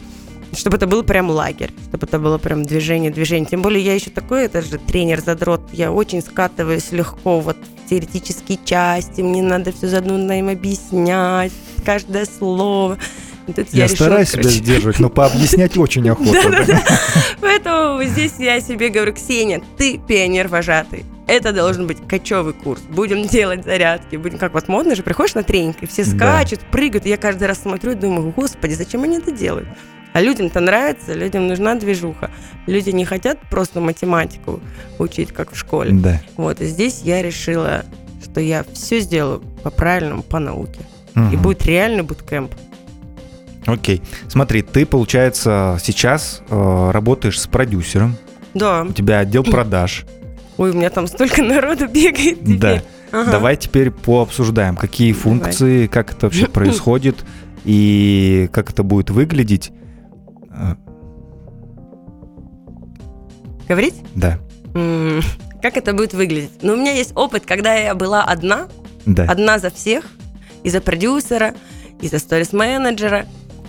чтобы 0.55 0.77
это 0.77 0.87
был 0.87 1.03
прям 1.03 1.29
лагерь, 1.29 1.71
чтобы 1.87 2.07
это 2.07 2.19
было 2.19 2.37
прям 2.37 2.63
движение, 2.63 3.11
движение. 3.11 3.47
Тем 3.47 3.61
более 3.61 3.83
я 3.83 3.93
еще 3.93 4.09
такой, 4.09 4.45
это 4.45 4.61
же 4.61 4.77
тренер-задрот, 4.77 5.61
я 5.73 5.91
очень 5.91 6.21
скатываюсь 6.21 6.91
легко 6.91 7.39
вот 7.39 7.57
в 7.85 7.89
теоретические 7.89 8.59
части, 8.65 9.21
мне 9.21 9.41
надо 9.41 9.71
все 9.71 9.87
заодно 9.87 10.33
им 10.33 10.49
объяснять, 10.49 11.53
каждое 11.85 12.25
слово. 12.25 12.97
Тут 13.47 13.69
я, 13.71 13.79
я 13.79 13.83
решила, 13.85 13.95
стараюсь 13.95 14.31
короче. 14.31 14.49
себя 14.49 14.59
сдерживать, 14.59 14.99
но 14.99 15.09
пообъяснять 15.09 15.77
очень 15.77 16.07
охотно. 16.09 16.65
Поэтому 17.41 18.03
здесь 18.03 18.33
я 18.39 18.59
себе 18.59 18.89
говорю, 18.89 19.13
Ксения, 19.13 19.61
ты 19.77 19.97
пионер 19.97 20.47
вожатый. 20.47 21.05
Это 21.27 21.51
должен 21.51 21.87
быть 21.87 21.97
кочевый 22.07 22.53
курс. 22.53 22.81
Будем 22.89 23.27
делать 23.27 23.65
зарядки. 23.65 24.15
Будем 24.15 24.37
как 24.37 24.53
вот 24.53 24.67
модно 24.69 24.95
же, 24.95 25.03
приходишь 25.03 25.35
на 25.35 25.43
тренинг, 25.43 25.77
и 25.81 25.85
все 25.85 26.05
скачут, 26.05 26.59
прыгают. 26.71 27.05
И 27.05 27.09
я 27.09 27.17
каждый 27.17 27.47
раз 27.47 27.61
смотрю 27.61 27.91
и 27.91 27.95
думаю, 27.95 28.33
господи, 28.35 28.73
зачем 28.73 29.03
они 29.03 29.17
это 29.17 29.31
делают? 29.31 29.67
А 30.13 30.21
людям-то 30.21 30.61
нравится, 30.61 31.13
людям 31.13 31.47
нужна 31.47 31.75
движуха. 31.75 32.31
Люди 32.65 32.89
не 32.89 33.05
хотят 33.05 33.39
просто 33.51 33.81
математику 33.81 34.61
учить, 34.97 35.31
как 35.31 35.51
в 35.51 35.57
школе. 35.57 35.91
Да. 35.91 36.21
Вот, 36.37 36.61
и 36.61 36.65
здесь 36.65 37.01
я 37.03 37.21
решила, 37.21 37.85
что 38.23 38.39
я 38.39 38.65
все 38.73 38.99
сделаю 38.99 39.41
по-правильному, 39.63 40.23
по 40.23 40.39
науке. 40.39 40.79
Угу. 41.15 41.33
И 41.33 41.35
будет 41.35 41.65
реальный 41.65 42.03
буткемп. 42.03 42.51
Окей. 43.67 44.01
Смотри, 44.29 44.61
ты, 44.61 44.85
получается, 44.85 45.77
сейчас 45.83 46.41
э, 46.49 46.91
работаешь 46.91 47.39
с 47.39 47.47
продюсером. 47.47 48.15
Да. 48.53 48.83
У 48.83 48.93
тебя 48.93 49.19
отдел 49.19 49.43
продаж. 49.43 50.05
Ой, 50.57 50.71
у 50.71 50.73
меня 50.73 50.89
там 50.89 51.05
столько 51.05 51.43
народу 51.43 51.87
бегает 51.87 52.39
теперь. 52.39 52.57
Да. 52.57 52.81
Ага. 53.11 53.31
Давай 53.31 53.57
теперь 53.57 53.91
пообсуждаем, 53.91 54.75
какие 54.75 55.11
Давай. 55.11 55.21
функции, 55.21 55.87
как 55.87 56.11
это 56.11 56.27
вообще 56.27 56.47
происходит 56.51 57.25
и 57.65 58.49
как 58.53 58.71
это 58.71 58.83
будет 58.83 59.09
выглядеть. 59.09 59.71
Говорить? 63.67 63.95
Да. 64.15 64.39
Как 65.61 65.75
это 65.75 65.93
будет 65.93 66.13
выглядеть? 66.13 66.51
Ну, 66.61 66.73
у 66.73 66.75
меня 66.77 66.93
есть 66.93 67.11
опыт, 67.15 67.45
когда 67.45 67.73
я 67.75 67.95
была 67.95 68.23
одна, 68.23 68.67
да. 69.05 69.25
одна 69.25 69.59
за 69.59 69.69
всех, 69.69 70.05
и 70.63 70.69
за 70.69 70.79
продюсера, 70.79 71.53
и 72.01 72.07
за 72.07 72.19
сторис-менеджера, 72.19 73.25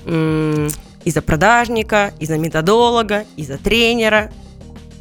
и 0.08 1.10
за 1.10 1.22
продажника, 1.22 2.12
и 2.18 2.26
за 2.26 2.38
методолога, 2.38 3.24
и 3.36 3.44
за 3.44 3.58
тренера. 3.58 4.30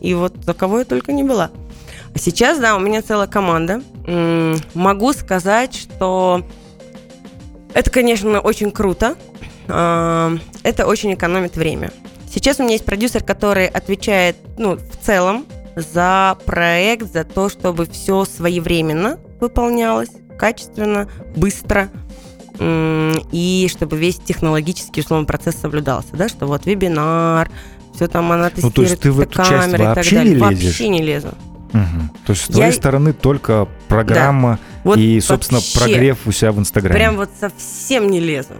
И 0.01 0.13
вот 0.13 0.33
за 0.43 0.53
кого 0.53 0.79
я 0.79 0.85
только 0.85 1.11
не 1.11 1.23
была. 1.23 1.49
А 2.13 2.19
сейчас, 2.19 2.59
да, 2.59 2.75
у 2.75 2.79
меня 2.79 3.01
целая 3.01 3.27
команда. 3.27 3.81
Могу 4.73 5.13
сказать, 5.13 5.75
что 5.75 6.43
это, 7.73 7.89
конечно, 7.89 8.39
очень 8.39 8.71
круто. 8.71 9.15
А, 9.67 10.33
это 10.63 10.87
очень 10.87 11.13
экономит 11.13 11.57
время. 11.57 11.91
Сейчас 12.31 12.59
у 12.59 12.63
меня 12.63 12.73
есть 12.73 12.85
продюсер, 12.85 13.23
который 13.23 13.67
отвечает, 13.67 14.37
ну, 14.57 14.77
в 14.77 15.05
целом 15.05 15.45
за 15.75 16.37
проект, 16.45 17.11
за 17.11 17.23
то, 17.23 17.49
чтобы 17.49 17.85
все 17.85 18.25
своевременно 18.25 19.19
выполнялось, 19.39 20.09
качественно, 20.37 21.09
быстро– 21.35 21.89
и 22.59 23.67
чтобы 23.71 23.97
весь 23.97 24.17
технологический 24.17 25.01
условно 25.01 25.25
процесс 25.25 25.55
соблюдался, 25.55 26.09
да, 26.13 26.27
что 26.27 26.45
вот 26.47 26.65
вебинар, 26.65 27.49
все 27.93 28.07
там 28.07 28.31
она 28.31 28.49
тестирует, 28.49 28.77
ну, 28.77 28.83
то 28.83 28.89
есть 28.89 29.01
ты 29.01 29.11
в 29.11 29.19
эту 29.19 29.37
часть 29.43 29.77
вообще 29.77 30.23
не 30.23 30.35
лезешь? 30.35 30.63
Вообще 30.63 30.87
не 30.87 31.01
лезу. 31.01 31.33
Угу. 31.73 32.09
То 32.25 32.31
есть 32.31 32.43
с 32.43 32.47
твоей 32.47 32.71
Я... 32.71 32.73
стороны 32.73 33.13
только 33.13 33.67
программа 33.87 34.51
да. 34.51 34.59
вот 34.83 34.97
и, 34.97 35.19
собственно, 35.19 35.59
прогрев 35.75 36.19
у 36.25 36.31
себя 36.31 36.51
в 36.51 36.59
Инстаграме. 36.59 36.95
Прям 36.95 37.17
вот 37.17 37.29
совсем 37.39 38.09
не 38.09 38.19
лезу. 38.19 38.53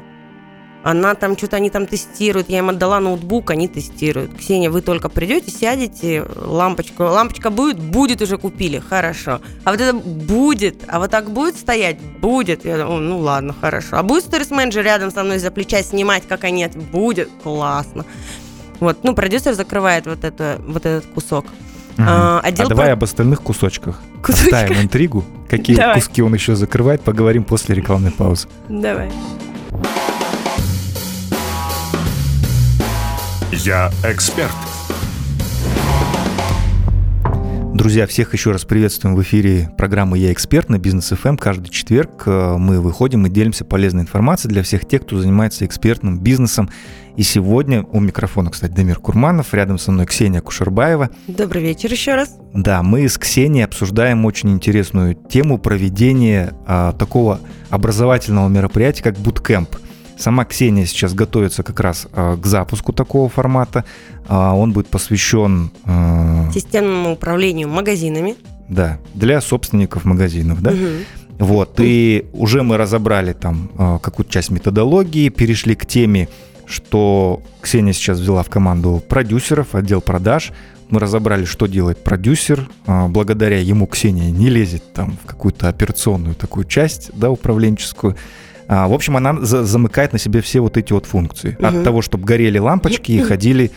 Она 0.84 1.16
там 1.16 1.38
что-то 1.38 1.58
они 1.58 1.70
там 1.70 1.86
тестируют. 1.86 2.50
Я 2.50 2.60
им 2.60 2.70
отдала 2.70 3.00
ноутбук, 3.00 3.52
они 3.52 3.68
тестируют. 3.68 4.36
Ксения, 4.38 4.70
вы 4.70 4.82
только 4.82 5.10
придете, 5.10 5.52
сядете, 5.52 6.26
лампочку. 6.36 7.04
Лампочка 7.04 7.50
будет? 7.50 7.78
Будет 7.80 8.22
уже 8.22 8.38
купили. 8.38 8.80
Хорошо. 8.80 9.42
А 9.64 9.72
вот 9.72 9.82
это 9.82 9.94
будет. 9.94 10.84
А 10.88 11.00
вот 11.00 11.12
так 11.12 11.30
будет 11.32 11.58
стоять? 11.58 12.00
Будет. 12.22 12.64
Я 12.64 12.78
думаю, 12.78 13.02
ну 13.02 13.20
ладно, 13.20 13.54
хорошо. 13.60 13.98
А 13.98 14.04
будет 14.04 14.24
сторис-менеджер 14.24 14.84
рядом 14.84 15.12
со 15.12 15.24
мной 15.24 15.40
за 15.40 15.52
плеча 15.52 15.82
снимать, 15.84 16.24
как 16.28 16.44
они? 16.44 16.68
Будет. 16.68 17.30
Классно. 17.44 18.06
Вот, 18.80 19.04
ну, 19.04 19.16
продюсер 19.16 19.54
закрывает 19.56 20.06
вот, 20.06 20.24
это, 20.24 20.62
вот 20.66 20.86
этот 20.86 21.06
кусок. 21.08 21.46
Угу. 21.98 22.06
А, 22.08 22.40
отдел 22.44 22.68
а 22.68 22.70
давай 22.70 22.86
про... 22.88 22.94
об 22.94 23.04
остальных 23.04 23.42
кусочках. 23.42 24.00
Кусочках? 24.24 24.54
Оставим 24.54 24.82
интригу. 24.84 25.26
Какие 25.50 25.76
давай. 25.76 25.96
куски 25.96 26.22
он 26.22 26.34
еще 26.34 26.56
закрывает, 26.56 27.02
поговорим 27.02 27.44
после 27.44 27.74
рекламной 27.76 28.12
паузы. 28.12 28.48
Давай. 28.70 29.12
Я 33.68 33.92
эксперт. 34.06 34.50
Друзья, 37.74 38.08
всех 38.08 38.32
еще 38.32 38.52
раз 38.52 38.64
приветствуем 38.64 39.14
в 39.14 39.22
эфире 39.24 39.70
программы 39.78 40.18
«Я 40.20 40.32
эксперт» 40.32 40.70
на 40.70 40.80
Бизнес 40.80 41.10
ФМ. 41.10 41.28
Эм. 41.28 41.38
Каждый 41.38 41.68
четверг 41.68 42.24
э, 42.28 42.56
мы 42.58 42.80
выходим 42.80 43.26
и 43.26 43.30
делимся 43.30 43.66
полезной 43.66 44.04
информацией 44.04 44.54
для 44.54 44.64
всех 44.64 44.88
тех, 44.88 45.02
кто 45.02 45.20
занимается 45.20 45.66
экспертным 45.66 46.18
бизнесом. 46.18 46.70
И 47.18 47.24
сегодня 47.24 47.84
у 47.84 48.00
микрофона, 48.00 48.52
кстати, 48.52 48.72
Дамир 48.72 49.00
Курманов, 49.00 49.54
рядом 49.54 49.80
со 49.80 49.92
мной 49.92 50.06
Ксения 50.06 50.40
Кушербаева. 50.40 51.10
Добрый 51.28 51.62
вечер 51.62 51.92
еще 51.92 52.16
раз. 52.16 52.38
Да, 52.54 52.84
мы 52.84 53.10
с 53.10 53.18
Ксенией 53.18 53.66
обсуждаем 53.66 54.24
очень 54.24 54.50
интересную 54.52 55.14
тему 55.14 55.58
проведения 55.58 56.54
а, 56.66 56.94
такого 56.94 57.42
образовательного 57.70 58.48
мероприятия, 58.48 59.04
как 59.04 59.18
буткемп– 59.18 59.76
Сама 60.18 60.46
Ксения 60.46 60.86
сейчас 60.86 61.14
готовится 61.14 61.64
как 61.64 61.80
раз 61.80 62.08
к 62.14 62.46
запуску 62.46 62.92
такого 62.92 63.30
формата. 63.30 63.86
Он 64.28 64.74
будет 64.74 64.88
посвящен... 64.88 65.72
Системному 66.54 67.14
управлению 67.14 67.70
магазинами. 67.70 68.36
Да, 68.68 69.00
для 69.14 69.40
собственников 69.42 70.06
магазинов, 70.06 70.62
да. 70.62 70.72
Угу. 70.72 71.46
Вот, 71.46 71.76
и 71.80 72.26
уже 72.34 72.64
мы 72.64 72.78
разобрали 72.78 73.34
там 73.34 74.00
какую-то 74.02 74.32
часть 74.32 74.50
методологии, 74.50 75.30
перешли 75.30 75.76
к 75.76 75.86
теме, 75.86 76.30
что 76.66 77.42
Ксения 77.62 77.94
сейчас 77.94 78.20
взяла 78.20 78.44
в 78.44 78.50
команду 78.50 79.02
продюсеров, 79.08 79.76
отдел 79.76 80.02
продаж, 80.02 80.52
мы 80.90 81.00
разобрали, 81.00 81.46
что 81.46 81.68
делает 81.68 82.04
продюсер. 82.04 82.70
А, 82.86 83.08
благодаря 83.08 83.60
ему 83.60 83.88
Ксения 83.88 84.32
не 84.32 84.50
лезет 84.50 84.94
там 84.94 85.18
в 85.22 85.28
какую-то 85.28 85.68
операционную 85.68 86.34
такую 86.34 86.66
часть, 86.66 87.12
да, 87.14 87.30
управленческую. 87.30 88.16
А, 88.68 88.88
в 88.88 88.94
общем, 88.94 89.16
она 89.18 89.38
замыкает 89.42 90.14
на 90.14 90.20
себе 90.20 90.42
все 90.42 90.60
вот 90.60 90.78
эти 90.78 90.94
вот 90.94 91.06
функции. 91.06 91.56
Угу. 91.60 91.66
От 91.66 91.84
того, 91.84 92.02
чтобы 92.02 92.26
горели 92.26 92.58
лампочки 92.58 93.12
и 93.14 93.22
ходили, 93.22 93.72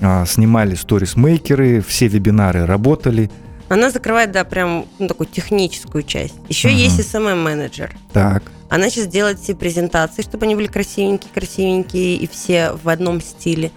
а, 0.00 0.26
снимали 0.26 0.74
сторисмейкеры, 0.74 1.80
все 1.80 2.08
вебинары 2.08 2.66
работали. 2.66 3.30
Она 3.68 3.90
закрывает, 3.90 4.32
да, 4.32 4.44
прям 4.44 4.86
ну, 4.98 5.08
такую 5.08 5.28
техническую 5.28 6.02
часть. 6.02 6.34
Еще 6.48 6.68
угу. 6.68 6.76
есть 6.76 6.98
SMM-менеджер. 7.00 7.92
Так. 8.12 8.42
Она 8.68 8.90
сейчас 8.90 9.06
делает 9.06 9.38
все 9.38 9.54
презентации, 9.54 10.22
чтобы 10.22 10.46
они 10.46 10.56
были 10.56 10.66
красивенькие, 10.66 11.30
красивенькие 11.32 12.16
и 12.16 12.26
все 12.26 12.72
в 12.82 12.88
одном 12.88 13.20
стиле. 13.20 13.70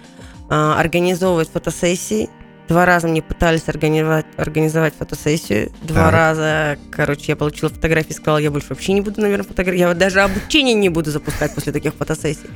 Организовывает 0.48 1.48
фотосессии, 1.48 2.30
Два 2.68 2.84
раза 2.84 3.06
мне 3.06 3.22
пытались 3.22 3.68
организовать, 3.68 4.26
организовать 4.36 4.94
фотосессию. 4.98 5.70
Два 5.82 6.04
так. 6.04 6.12
раза, 6.12 6.78
короче, 6.90 7.24
я 7.28 7.36
получила 7.36 7.70
фотографии, 7.70 8.12
сказала, 8.12 8.38
я 8.38 8.50
больше 8.50 8.68
вообще 8.70 8.92
не 8.92 9.00
буду, 9.00 9.20
наверное, 9.20 9.46
фотографировать. 9.46 9.94
Я 9.96 9.98
даже 9.98 10.20
обучение 10.20 10.74
не 10.74 10.88
буду 10.88 11.10
запускать 11.10 11.54
после 11.54 11.72
таких 11.72 11.94
фотосессий. 11.94 12.48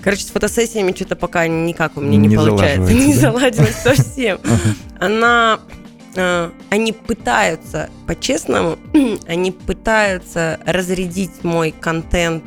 Короче, 0.00 0.24
с 0.24 0.30
фотосессиями 0.30 0.92
что-то 0.92 1.16
пока 1.16 1.46
никак 1.46 1.96
у 1.96 2.00
меня 2.00 2.18
не, 2.18 2.28
не 2.28 2.36
получается. 2.36 2.92
Не 2.92 3.14
да? 3.14 3.20
заладилось 3.20 3.74
совсем. 3.82 4.38
Она 5.00 5.60
э, 6.14 6.50
они 6.70 6.92
пытаются, 6.92 7.90
по-честному, 8.06 8.78
они 9.26 9.50
пытаются 9.50 10.60
разрядить 10.66 11.42
мой 11.42 11.74
контент 11.78 12.44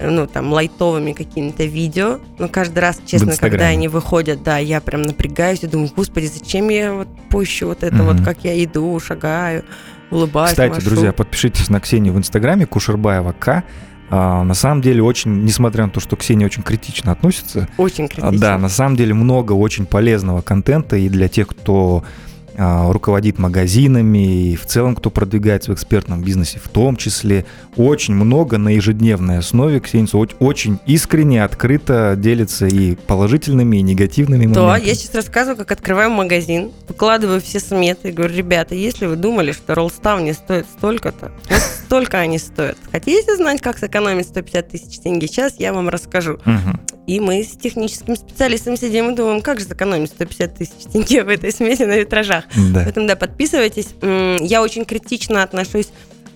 ну, 0.00 0.26
там, 0.26 0.52
лайтовыми 0.52 1.12
какими-то 1.12 1.64
видео, 1.64 2.18
но 2.38 2.48
каждый 2.48 2.78
раз, 2.78 3.00
честно, 3.06 3.36
когда 3.36 3.66
они 3.66 3.88
выходят, 3.88 4.42
да, 4.42 4.58
я 4.58 4.80
прям 4.80 5.02
напрягаюсь 5.02 5.62
и 5.62 5.66
думаю, 5.66 5.90
господи, 5.94 6.26
зачем 6.26 6.68
я 6.68 6.92
вот 6.92 7.08
пущу 7.28 7.66
вот 7.66 7.82
это 7.82 7.96
mm-hmm. 7.96 8.18
вот, 8.18 8.24
как 8.24 8.44
я 8.44 8.62
иду, 8.64 8.98
шагаю, 9.00 9.64
улыбаюсь, 10.10 10.50
Кстати, 10.50 10.74
машу. 10.74 10.84
друзья, 10.84 11.12
подпишитесь 11.12 11.68
на 11.68 11.80
Ксению 11.80 12.14
в 12.14 12.18
Инстаграме, 12.18 12.66
Кушербаева 12.66 13.32
К. 13.38 13.64
А, 14.12 14.42
на 14.42 14.54
самом 14.54 14.82
деле 14.82 15.02
очень, 15.02 15.44
несмотря 15.44 15.84
на 15.84 15.90
то, 15.90 16.00
что 16.00 16.16
Ксения 16.16 16.46
очень 16.46 16.62
критично 16.62 17.12
относится, 17.12 17.68
очень 17.76 18.08
критично. 18.08 18.38
Да, 18.38 18.58
на 18.58 18.68
самом 18.68 18.96
деле 18.96 19.14
много 19.14 19.52
очень 19.52 19.86
полезного 19.86 20.42
контента 20.42 20.96
и 20.96 21.08
для 21.08 21.28
тех, 21.28 21.46
кто 21.46 22.02
а, 22.04 22.29
руководит 22.60 23.38
магазинами 23.38 24.50
и 24.50 24.56
в 24.56 24.66
целом, 24.66 24.94
кто 24.94 25.10
продвигается 25.10 25.70
в 25.70 25.74
экспертном 25.74 26.22
бизнесе 26.22 26.60
в 26.62 26.68
том 26.68 26.96
числе. 26.96 27.46
Очень 27.76 28.14
много 28.14 28.58
на 28.58 28.70
ежедневной 28.70 29.38
основе 29.38 29.80
Ксения 29.80 30.00
очень 30.40 30.78
искренне, 30.86 31.44
открыто 31.44 32.14
делится 32.16 32.66
и 32.66 32.94
положительными, 32.94 33.76
и 33.76 33.82
негативными 33.82 34.46
моментами. 34.46 34.66
Да, 34.66 34.76
я 34.76 34.94
сейчас 34.94 35.14
рассказываю, 35.14 35.58
как 35.58 35.72
открываю 35.72 36.10
магазин, 36.10 36.72
выкладываю 36.88 37.40
все 37.40 37.60
сметы 37.60 38.08
и 38.08 38.12
говорю, 38.12 38.34
ребята, 38.34 38.74
если 38.74 39.06
вы 39.06 39.16
думали, 39.16 39.52
что 39.52 39.74
роллстав 39.74 40.20
не 40.20 40.32
стоит 40.32 40.66
столько-то, 40.66 41.32
вот 41.48 41.58
столько 41.86 42.18
они 42.18 42.38
стоят. 42.38 42.78
Хотите 42.90 43.36
знать, 43.36 43.60
как 43.60 43.78
сэкономить 43.78 44.26
150 44.26 44.68
тысяч 44.68 44.98
тенге? 45.00 45.26
Сейчас 45.26 45.54
я 45.58 45.72
вам 45.72 45.88
расскажу. 45.88 46.34
Угу. 46.34 47.00
И 47.06 47.18
мы 47.18 47.42
с 47.42 47.56
техническим 47.56 48.16
специалистом 48.16 48.76
сидим 48.76 49.10
и 49.10 49.16
думаем, 49.16 49.40
как 49.40 49.58
же 49.58 49.66
сэкономить 49.66 50.10
150 50.10 50.54
тысяч 50.54 50.84
тенге 50.92 51.24
в 51.24 51.28
этой 51.28 51.52
смеси 51.52 51.82
на 51.82 51.98
витражах. 51.98 52.44
Да. 52.56 52.82
Поэтому, 52.84 53.06
да, 53.06 53.16
подписывайтесь. 53.16 53.88
Я 54.02 54.62
очень 54.62 54.84
критично 54.84 55.42
отношусь 55.42 55.88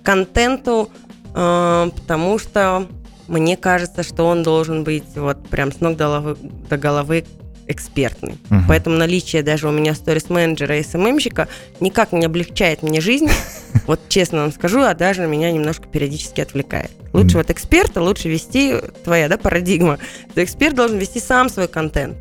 к 0.03 0.07
контенту, 0.07 0.91
э, 1.35 1.91
потому 1.95 2.39
что 2.39 2.87
мне 3.29 3.57
кажется, 3.57 4.03
что 4.03 4.25
он 4.27 4.43
должен 4.43 4.85
быть 4.85 5.05
вот 5.17 5.49
прям 5.49 5.73
с 5.73 5.81
ног 5.81 5.97
до 5.97 6.05
головы, 6.05 6.37
до 6.69 6.77
головы 6.77 7.25
экспертный. 7.67 8.37
Угу. 8.51 8.61
Поэтому 8.69 8.97
наличие 8.97 9.43
даже 9.43 9.69
у 9.69 9.73
меня 9.73 9.95
сторис-менеджера 9.95 10.79
и 10.79 10.83
СММщика 10.83 11.49
никак 11.81 12.13
не 12.13 12.27
облегчает 12.27 12.83
мне 12.83 13.01
жизнь. 13.01 13.29
Вот 13.87 14.01
честно 14.09 14.43
вам 14.43 14.53
скажу, 14.53 14.81
а 14.81 14.95
даже 14.95 15.27
меня 15.27 15.51
немножко 15.51 15.87
периодически 15.87 16.41
отвлекает. 16.41 16.91
Лучше 17.13 17.37
вот 17.37 17.51
эксперта, 17.51 18.01
лучше 18.01 18.31
вести 18.31 18.77
твоя 19.03 19.29
да, 19.29 19.37
парадигма. 19.37 19.99
Эксперт 20.37 20.75
должен 20.75 20.97
вести 20.97 21.21
сам 21.21 21.51
свой 21.51 21.69
контент, 21.69 22.17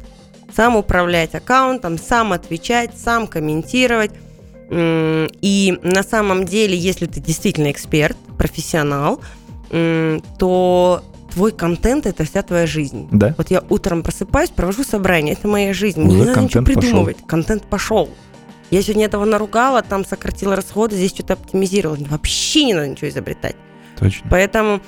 сам 0.55 0.75
управлять 0.75 1.35
аккаунтом, 1.35 1.97
сам 1.97 2.33
отвечать, 2.33 2.91
сам 2.97 3.27
комментировать. 3.27 4.11
И 4.71 5.79
на 5.83 6.03
самом 6.03 6.45
деле, 6.45 6.77
если 6.77 7.05
ты 7.05 7.19
действительно 7.19 7.69
эксперт, 7.71 8.17
профессионал, 8.37 9.21
то 9.69 11.03
твой 11.33 11.51
контент 11.51 12.05
это 12.05 12.23
вся 12.23 12.43
твоя 12.43 12.67
жизнь. 12.67 13.07
Да. 13.11 13.33
Вот 13.37 13.49
я 13.51 13.63
утром 13.69 14.03
просыпаюсь, 14.03 14.49
провожу 14.49 14.83
собрание, 14.83 15.33
это 15.33 15.47
моя 15.47 15.73
жизнь. 15.73 16.01
Мне 16.01 16.15
не 16.15 16.25
надо 16.25 16.41
ничего 16.41 16.63
придумывать. 16.63 17.17
Пошел. 17.17 17.27
Контент 17.27 17.63
пошел. 17.63 18.09
Я 18.71 18.81
сегодня 18.81 19.05
этого 19.05 19.25
наругала, 19.25 19.81
там 19.81 20.05
сократила 20.05 20.55
расходы, 20.55 20.95
здесь 20.95 21.11
что-то 21.11 21.33
оптимизировала. 21.33 21.97
Вообще 22.09 22.63
не 22.63 22.73
надо 22.73 22.87
ничего 22.87 23.09
изобретать. 23.09 23.55
Точно. 23.99 24.27
Поэтому 24.29 24.81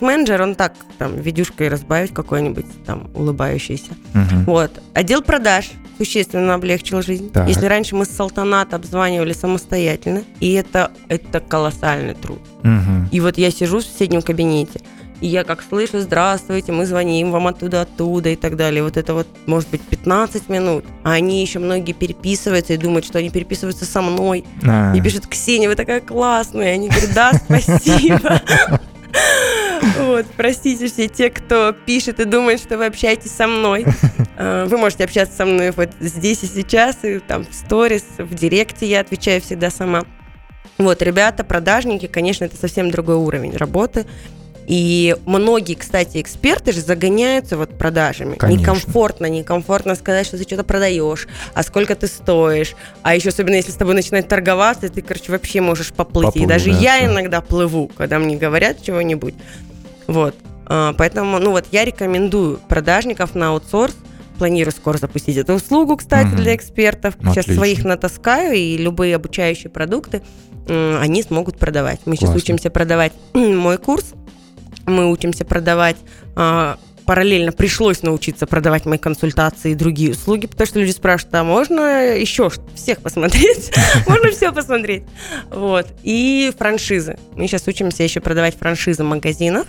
Manager, 0.00 0.42
он 0.42 0.54
так, 0.54 0.74
там, 0.98 1.16
видюшкой 1.16 1.68
разбавить 1.68 2.12
какой-нибудь, 2.12 2.66
там, 2.84 3.10
улыбающийся. 3.14 3.92
Угу. 4.14 4.44
Вот. 4.46 4.82
Отдел 4.94 5.22
продаж 5.22 5.70
существенно 5.98 6.54
облегчил 6.54 7.02
жизнь. 7.02 7.30
Так. 7.30 7.48
Если 7.48 7.66
раньше 7.66 7.94
мы 7.94 8.04
с 8.04 8.10
Салтанат 8.10 8.74
обзванивали 8.74 9.32
самостоятельно, 9.32 10.22
и 10.40 10.52
это, 10.52 10.90
это 11.08 11.40
колоссальный 11.40 12.14
труд. 12.14 12.40
Угу. 12.62 13.08
И 13.12 13.20
вот 13.20 13.38
я 13.38 13.50
сижу 13.50 13.78
в 13.78 13.82
соседнем 13.82 14.22
кабинете, 14.22 14.80
и 15.20 15.28
я 15.28 15.44
как 15.44 15.62
слышу, 15.62 16.00
здравствуйте, 16.00 16.72
мы 16.72 16.86
звоним 16.86 17.30
вам 17.30 17.46
оттуда, 17.46 17.82
оттуда 17.82 18.30
и 18.30 18.36
так 18.36 18.56
далее. 18.56 18.82
Вот 18.82 18.96
это 18.96 19.14
вот, 19.14 19.26
может 19.46 19.70
быть, 19.70 19.80
15 19.80 20.48
минут. 20.48 20.84
А 21.02 21.12
они 21.12 21.40
еще 21.40 21.60
многие 21.60 21.92
переписываются 21.92 22.74
и 22.74 22.76
думают, 22.76 23.06
что 23.06 23.20
они 23.20 23.30
переписываются 23.30 23.84
со 23.84 24.02
мной. 24.02 24.44
А-а-а. 24.62 24.94
И 24.94 25.00
пишут, 25.00 25.26
Ксения, 25.26 25.68
вы 25.68 25.76
такая 25.76 26.00
классная. 26.00 26.72
И 26.72 26.74
они 26.74 26.88
говорят, 26.88 27.14
да, 27.14 27.32
спасибо. 27.32 28.42
Вот, 29.98 30.26
простите 30.36 30.88
все 30.88 31.08
те, 31.08 31.30
кто 31.30 31.72
пишет 31.72 32.20
и 32.20 32.24
думает, 32.24 32.60
что 32.60 32.76
вы 32.76 32.86
общаетесь 32.86 33.30
со 33.30 33.46
мной. 33.46 33.86
А, 34.36 34.66
вы 34.66 34.78
можете 34.78 35.04
общаться 35.04 35.36
со 35.36 35.46
мной 35.46 35.70
вот 35.70 35.90
здесь 36.00 36.42
и 36.42 36.46
сейчас, 36.46 37.04
и 37.04 37.20
там 37.20 37.46
в 37.46 37.54
сторис, 37.54 38.04
в 38.18 38.34
директе 38.34 38.86
я 38.86 39.00
отвечаю 39.00 39.40
всегда 39.40 39.70
сама. 39.70 40.04
Вот, 40.78 41.02
ребята, 41.02 41.44
продажники, 41.44 42.06
конечно, 42.08 42.44
это 42.44 42.56
совсем 42.56 42.90
другой 42.90 43.14
уровень 43.14 43.56
работы. 43.56 44.06
И 44.66 45.16
многие, 45.26 45.74
кстати, 45.74 46.20
эксперты 46.20 46.72
же 46.72 46.80
загоняются 46.80 47.56
вот 47.56 47.76
продажами. 47.76 48.36
Конечно. 48.36 48.60
Некомфортно, 48.60 49.26
некомфортно 49.26 49.94
сказать, 49.94 50.26
что 50.26 50.38
ты 50.38 50.44
что-то 50.44 50.64
продаешь, 50.64 51.28
а 51.54 51.62
сколько 51.62 51.94
ты 51.94 52.06
стоишь. 52.06 52.74
А 53.02 53.14
еще 53.14 53.28
особенно, 53.28 53.54
если 53.54 53.72
с 53.72 53.76
тобой 53.76 53.94
начинают 53.94 54.28
торговаться, 54.28 54.88
ты, 54.88 55.02
короче, 55.02 55.32
вообще 55.32 55.60
можешь 55.60 55.92
поплыть. 55.92 56.26
Поплыл, 56.26 56.44
и 56.44 56.48
даже 56.48 56.70
да, 56.70 56.78
я 56.78 57.00
да. 57.00 57.06
иногда 57.06 57.40
плыву, 57.40 57.90
когда 57.96 58.18
мне 58.18 58.36
говорят 58.36 58.82
чего-нибудь. 58.82 59.34
Вот. 60.06 60.34
А, 60.66 60.94
поэтому, 60.96 61.38
ну 61.38 61.50
вот, 61.50 61.66
я 61.72 61.84
рекомендую 61.84 62.58
продажников 62.68 63.34
на 63.34 63.50
аутсорс, 63.50 63.94
планирую 64.38 64.72
скоро 64.72 64.96
запустить 64.98 65.36
эту 65.36 65.54
услугу, 65.54 65.96
кстати, 65.96 66.28
угу. 66.28 66.36
для 66.36 66.56
экспертов. 66.56 67.14
Отлично. 67.16 67.42
Сейчас 67.42 67.54
своих 67.54 67.84
натаскаю, 67.84 68.54
и 68.54 68.76
любые 68.76 69.16
обучающие 69.16 69.70
продукты 69.70 70.22
они 70.66 71.22
смогут 71.22 71.58
продавать. 71.58 72.00
Мы 72.06 72.16
Классно. 72.16 72.26
сейчас 72.26 72.42
учимся 72.42 72.70
продавать 72.70 73.12
мой 73.34 73.76
курс 73.76 74.14
мы 74.86 75.10
учимся 75.10 75.44
продавать 75.44 75.96
а, 76.36 76.78
параллельно 77.04 77.52
пришлось 77.52 78.02
научиться 78.02 78.46
продавать 78.46 78.86
мои 78.86 78.98
консультации 78.98 79.72
и 79.72 79.74
другие 79.74 80.12
услуги, 80.12 80.46
потому 80.46 80.66
что 80.66 80.80
люди 80.80 80.90
спрашивают, 80.90 81.34
а 81.34 81.44
можно 81.44 82.16
еще 82.16 82.50
всех 82.74 83.00
посмотреть? 83.00 83.72
Можно 84.06 84.30
все 84.30 84.52
посмотреть. 84.52 85.04
Вот. 85.50 85.86
И 86.02 86.52
франшизы. 86.56 87.18
Мы 87.36 87.46
сейчас 87.46 87.66
учимся 87.66 88.02
еще 88.02 88.20
продавать 88.20 88.56
франшизы 88.56 89.04
магазинов. 89.04 89.66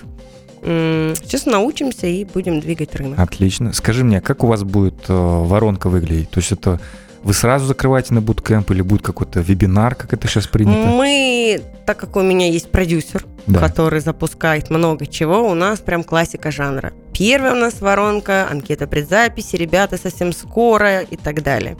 Сейчас 0.62 1.46
научимся 1.46 2.08
и 2.08 2.26
будем 2.26 2.60
двигать 2.60 2.96
рынок. 2.96 3.20
Отлично. 3.20 3.72
Скажи 3.74 4.04
мне, 4.04 4.20
как 4.20 4.44
у 4.44 4.48
вас 4.48 4.64
будет 4.64 4.96
э, 5.08 5.14
воронка 5.14 5.90
выглядеть? 5.90 6.32
То 6.32 6.40
есть 6.40 6.52
это 6.52 6.80
вы 7.26 7.34
сразу 7.34 7.66
закрываете 7.66 8.14
на 8.14 8.22
буткемп 8.22 8.70
или 8.70 8.84
будет 8.84 9.02
какой-то 9.02 9.40
вебинар, 9.40 9.96
как 9.96 10.14
это 10.14 10.28
сейчас 10.28 10.46
принято? 10.46 10.78
Мы, 10.78 11.60
так 11.88 11.98
как 11.98 12.16
у 12.18 12.22
меня 12.22 12.48
есть 12.52 12.70
продюсер, 12.70 13.26
да. 13.48 13.60
который 13.60 14.00
запускает 14.00 14.70
много 14.70 15.08
чего, 15.08 15.50
у 15.50 15.56
нас 15.56 15.80
прям 15.80 16.04
классика 16.04 16.52
жанра. 16.52 16.94
Первая 17.18 17.54
у 17.54 17.56
нас 17.56 17.82
воронка, 17.82 18.48
анкета 18.48 18.86
предзаписи, 18.86 19.56
ребята 19.56 19.98
совсем 19.98 20.34
скоро 20.34 21.02
и 21.02 21.18
так 21.18 21.42
далее. 21.42 21.78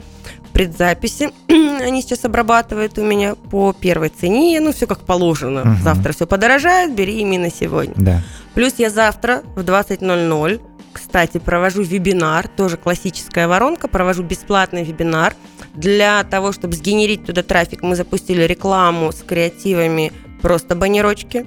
Предзаписи 0.52 1.30
они 1.48 2.02
сейчас 2.02 2.24
обрабатывают 2.24 2.98
у 2.98 3.04
меня 3.04 3.36
по 3.36 3.72
первой 3.72 4.08
цене, 4.08 4.58
ну 4.58 4.72
все 4.72 4.88
как 4.88 5.02
положено. 5.02 5.60
Угу. 5.60 5.82
Завтра 5.84 6.12
все 6.12 6.26
подорожает, 6.26 6.92
бери 6.96 7.20
именно 7.20 7.52
сегодня. 7.52 7.94
Да. 7.96 8.20
Плюс 8.54 8.74
я 8.78 8.90
завтра 8.90 9.42
в 9.54 9.60
20.00, 9.60 10.60
кстати, 10.96 11.36
провожу 11.36 11.82
вебинар, 11.82 12.48
тоже 12.48 12.78
классическая 12.78 13.46
воронка, 13.48 13.86
провожу 13.86 14.22
бесплатный 14.22 14.82
вебинар. 14.82 15.36
Для 15.74 16.24
того, 16.24 16.52
чтобы 16.52 16.72
сгенерить 16.74 17.26
туда 17.26 17.42
трафик, 17.42 17.82
мы 17.82 17.96
запустили 17.96 18.42
рекламу 18.44 19.12
с 19.12 19.16
креативами 19.16 20.10
просто 20.40 20.74
баннерочки. 20.74 21.44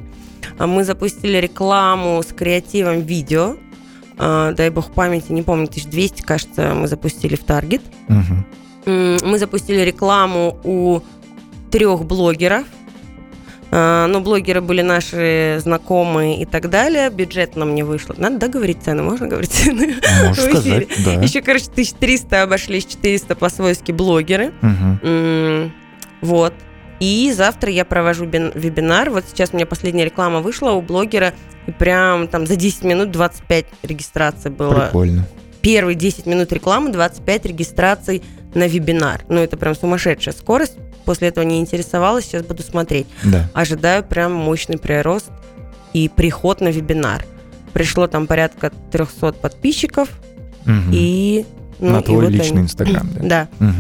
А 0.60 0.68
мы 0.68 0.84
запустили 0.84 1.38
рекламу 1.38 2.22
с 2.22 2.28
креативом 2.28 3.02
видео. 3.02 3.56
А, 4.20 4.52
дай 4.54 4.70
бог 4.70 4.92
памяти, 4.92 5.32
не 5.32 5.42
помню, 5.42 5.66
1200, 5.66 6.22
кажется, 6.22 6.76
мы 6.76 6.88
запустили 6.88 7.36
в 7.36 7.44
Таргет. 7.44 7.82
Угу. 8.08 9.26
Мы 9.26 9.40
запустили 9.40 9.82
рекламу 9.82 10.60
у 10.64 11.00
трех 11.72 12.06
блогеров. 12.06 12.66
А, 13.72 14.08
ну, 14.08 14.20
блогеры 14.22 14.62
были 14.62 14.82
наши 14.82 15.60
знакомые 15.62 16.42
и 16.42 16.46
так 16.46 16.70
далее. 16.70 17.10
Бюджет 17.10 17.56
нам 17.56 17.76
не 17.76 17.84
вышло. 17.84 18.16
Надо 18.18 18.38
да, 18.38 18.48
говорить 18.48 18.80
цены? 18.84 19.04
Можно 19.04 19.28
говорить 19.28 19.52
цены? 19.52 19.96
Можешь 20.26 20.44
сказать, 20.44 20.88
да. 21.06 21.14
Еще, 21.14 21.42
короче, 21.42 21.66
1300 21.72 22.44
обошлись, 22.44 22.86
400 22.86 23.36
по-свойски 23.36 23.92
блогеры. 23.92 24.54
Угу. 24.62 25.72
Вот. 26.22 26.54
И 27.00 27.32
завтра 27.36 27.72
я 27.72 27.86
провожу 27.86 28.26
вебинар. 28.26 29.10
Вот 29.10 29.26
сейчас 29.30 29.52
у 29.54 29.56
меня 29.56 29.66
последняя 29.66 30.06
реклама 30.06 30.42
вышла 30.42 30.72
у 30.72 30.82
блогера. 30.82 31.34
И 31.68 31.72
прям 31.72 32.28
там 32.28 32.48
за 32.48 32.56
10 32.56 32.84
минут 32.84 33.12
25 33.12 33.66
регистраций 33.84 34.52
было. 34.52 34.86
Прикольно. 34.86 35.28
Первые 35.62 35.96
10 35.96 36.26
минут 36.26 36.52
рекламы, 36.52 36.92
25 36.92 37.46
регистраций 37.46 38.24
на 38.56 38.68
вебинар. 38.68 39.22
Ну, 39.30 39.40
это 39.40 39.58
прям 39.58 39.76
сумасшедшая 39.76 40.34
скорость. 40.34 40.78
После 41.10 41.30
этого 41.30 41.44
не 41.44 41.60
интересовалась, 41.60 42.26
сейчас 42.26 42.44
буду 42.44 42.62
смотреть. 42.62 43.08
Да. 43.24 43.50
Ожидаю 43.56 44.04
прям 44.04 44.32
мощный 44.32 44.78
прирост 44.78 45.32
и 45.92 46.08
приход 46.08 46.62
на 46.62 46.68
вебинар. 46.68 47.26
Пришло 47.74 48.06
там 48.06 48.28
порядка 48.28 48.72
300 48.92 49.32
подписчиков. 49.34 50.08
Угу. 50.68 50.92
И... 50.92 51.48
Ну, 51.80 51.90
на 51.94 52.04
твой 52.04 52.26
вот 52.26 52.30
личный 52.30 52.58
они. 52.58 52.66
инстаграм, 52.66 53.10
да? 53.16 53.48
Да. 53.60 53.66
Угу. 53.66 53.74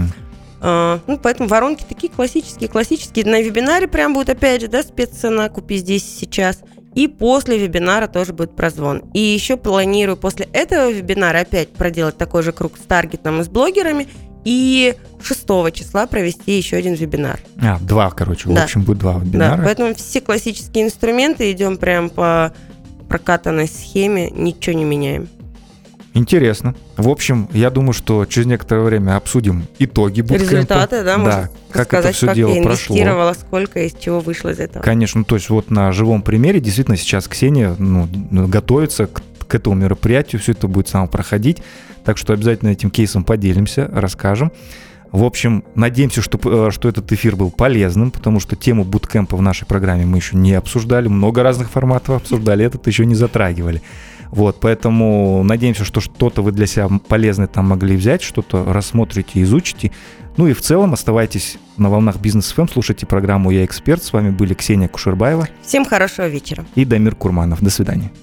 А, 0.62 1.00
ну, 1.06 1.20
поэтому 1.20 1.48
воронки 1.48 1.86
такие 1.88 2.12
классические, 2.12 2.68
классические. 2.68 3.26
На 3.26 3.44
вебинаре 3.44 3.88
прям 3.88 4.16
будет, 4.16 4.30
опять 4.30 4.62
же, 4.62 4.68
да, 4.68 4.82
спеццена 4.82 5.50
«Купи 5.50 5.78
здесь 5.78 6.04
сейчас». 6.04 6.62
И 6.96 7.08
после 7.08 7.60
вебинара 7.60 8.08
тоже 8.08 8.34
будет 8.34 8.56
прозвон. 8.56 9.04
И 9.14 9.20
еще 9.20 9.56
планирую 9.56 10.18
после 10.18 10.48
этого 10.52 10.90
вебинара 10.90 11.42
опять 11.42 11.70
проделать 11.74 12.18
такой 12.18 12.42
же 12.42 12.54
круг 12.54 12.76
с 12.76 12.88
таргетом 12.88 13.40
и 13.42 13.44
с 13.44 13.48
блогерами. 13.48 14.08
И 14.46 14.96
6 15.22 15.46
числа 15.74 16.08
провести 16.08 16.58
еще 16.58 16.78
один 16.78 16.94
вебинар. 16.94 17.40
А, 17.62 17.78
два, 17.80 18.10
короче, 18.12 18.50
в 18.50 18.54
да. 18.54 18.64
общем, 18.64 18.84
будет 18.84 19.00
два 19.00 19.20
вебинара. 19.20 19.58
Да, 19.58 19.64
поэтому 19.64 19.96
все 19.96 20.22
классические 20.22 20.86
инструменты 20.86 21.52
идем 21.52 21.78
прям 21.78 22.10
по 22.10 22.54
прокатанной 23.10 23.68
схеме, 23.68 24.30
ничего 24.30 24.78
не 24.78 24.86
меняем. 24.86 25.28
Интересно. 26.14 26.76
В 26.98 27.08
общем, 27.08 27.48
я 27.54 27.70
думаю, 27.70 27.94
что 27.94 28.26
через 28.26 28.48
некоторое 28.48 28.84
время 28.84 29.16
обсудим 29.16 29.68
итоги 29.78 30.22
буткемпа. 30.22 30.52
Результаты, 30.52 31.04
да, 31.04 31.18
да 31.18 31.50
как 31.72 31.88
сказать, 31.88 32.06
это 32.06 32.16
все 32.16 32.26
как 32.28 32.36
дело 32.36 32.50
я 32.54 32.60
инвестировала, 32.60 33.32
прошло. 33.32 33.46
сколько 33.48 33.80
из 33.84 33.94
чего 33.94 34.20
вышло 34.20 34.50
из 34.50 34.60
этого. 34.60 34.84
Конечно, 34.84 35.24
то 35.24 35.36
есть 35.36 35.50
вот 35.50 35.70
на 35.70 35.92
живом 35.92 36.22
примере 36.22 36.60
действительно 36.60 36.98
сейчас 36.98 37.28
Ксения 37.28 37.76
ну, 37.78 38.08
готовится 38.48 39.06
к, 39.08 39.22
к 39.50 39.56
этому 39.56 39.76
мероприятию, 39.76 40.40
все 40.40 40.54
это 40.54 40.68
будет 40.68 40.88
само 40.88 41.08
проходить, 41.08 41.58
так 42.06 42.18
что 42.18 42.34
обязательно 42.34 42.70
этим 42.70 42.90
кейсом 42.92 43.24
поделимся, 43.26 43.90
расскажем. 43.92 44.52
В 45.12 45.24
общем, 45.24 45.64
надеемся, 45.74 46.22
что, 46.22 46.68
э, 46.68 46.72
что 46.72 46.88
этот 46.88 47.12
эфир 47.12 47.36
был 47.36 47.50
полезным, 47.50 48.12
потому 48.12 48.40
что 48.40 48.56
тему 48.56 48.84
буткемпа 48.84 49.36
в 49.36 49.42
нашей 49.42 49.66
программе 49.66 50.06
мы 50.06 50.18
еще 50.18 50.38
не 50.38 50.54
обсуждали, 50.54 51.08
много 51.08 51.42
разных 51.42 51.72
форматов 51.72 52.22
обсуждали, 52.22 52.64
этот 52.64 52.86
еще 52.86 53.06
не 53.08 53.16
затрагивали. 53.16 53.82
Вот, 54.30 54.60
поэтому 54.60 55.42
надеемся, 55.44 55.84
что 55.84 56.00
что-то 56.02 56.44
вы 56.44 56.52
для 56.52 56.68
себя 56.68 56.88
полезное 57.08 57.48
там 57.48 57.70
могли 57.70 57.96
взять, 57.96 58.22
что-то 58.22 58.64
рассмотрите, 58.72 59.42
изучите. 59.42 59.92
Ну 60.38 60.48
и 60.48 60.54
в 60.54 60.62
целом 60.62 60.94
оставайтесь 60.94 61.58
на 61.78 61.90
волнах 61.90 62.18
Бизнес 62.18 62.52
ФМ, 62.52 62.68
слушайте 62.72 63.08
программу 63.08 63.50
«Я 63.50 63.66
эксперт». 63.66 64.04
С 64.04 64.14
вами 64.14 64.30
были 64.30 64.54
Ксения 64.54 64.88
Кушербаева. 64.88 65.50
Всем 65.64 65.86
хорошего 65.86 66.28
вечера. 66.28 66.64
И 66.76 66.86
Дамир 66.86 67.16
Курманов. 67.16 67.62
До 67.62 67.72
свидания. 67.72 68.12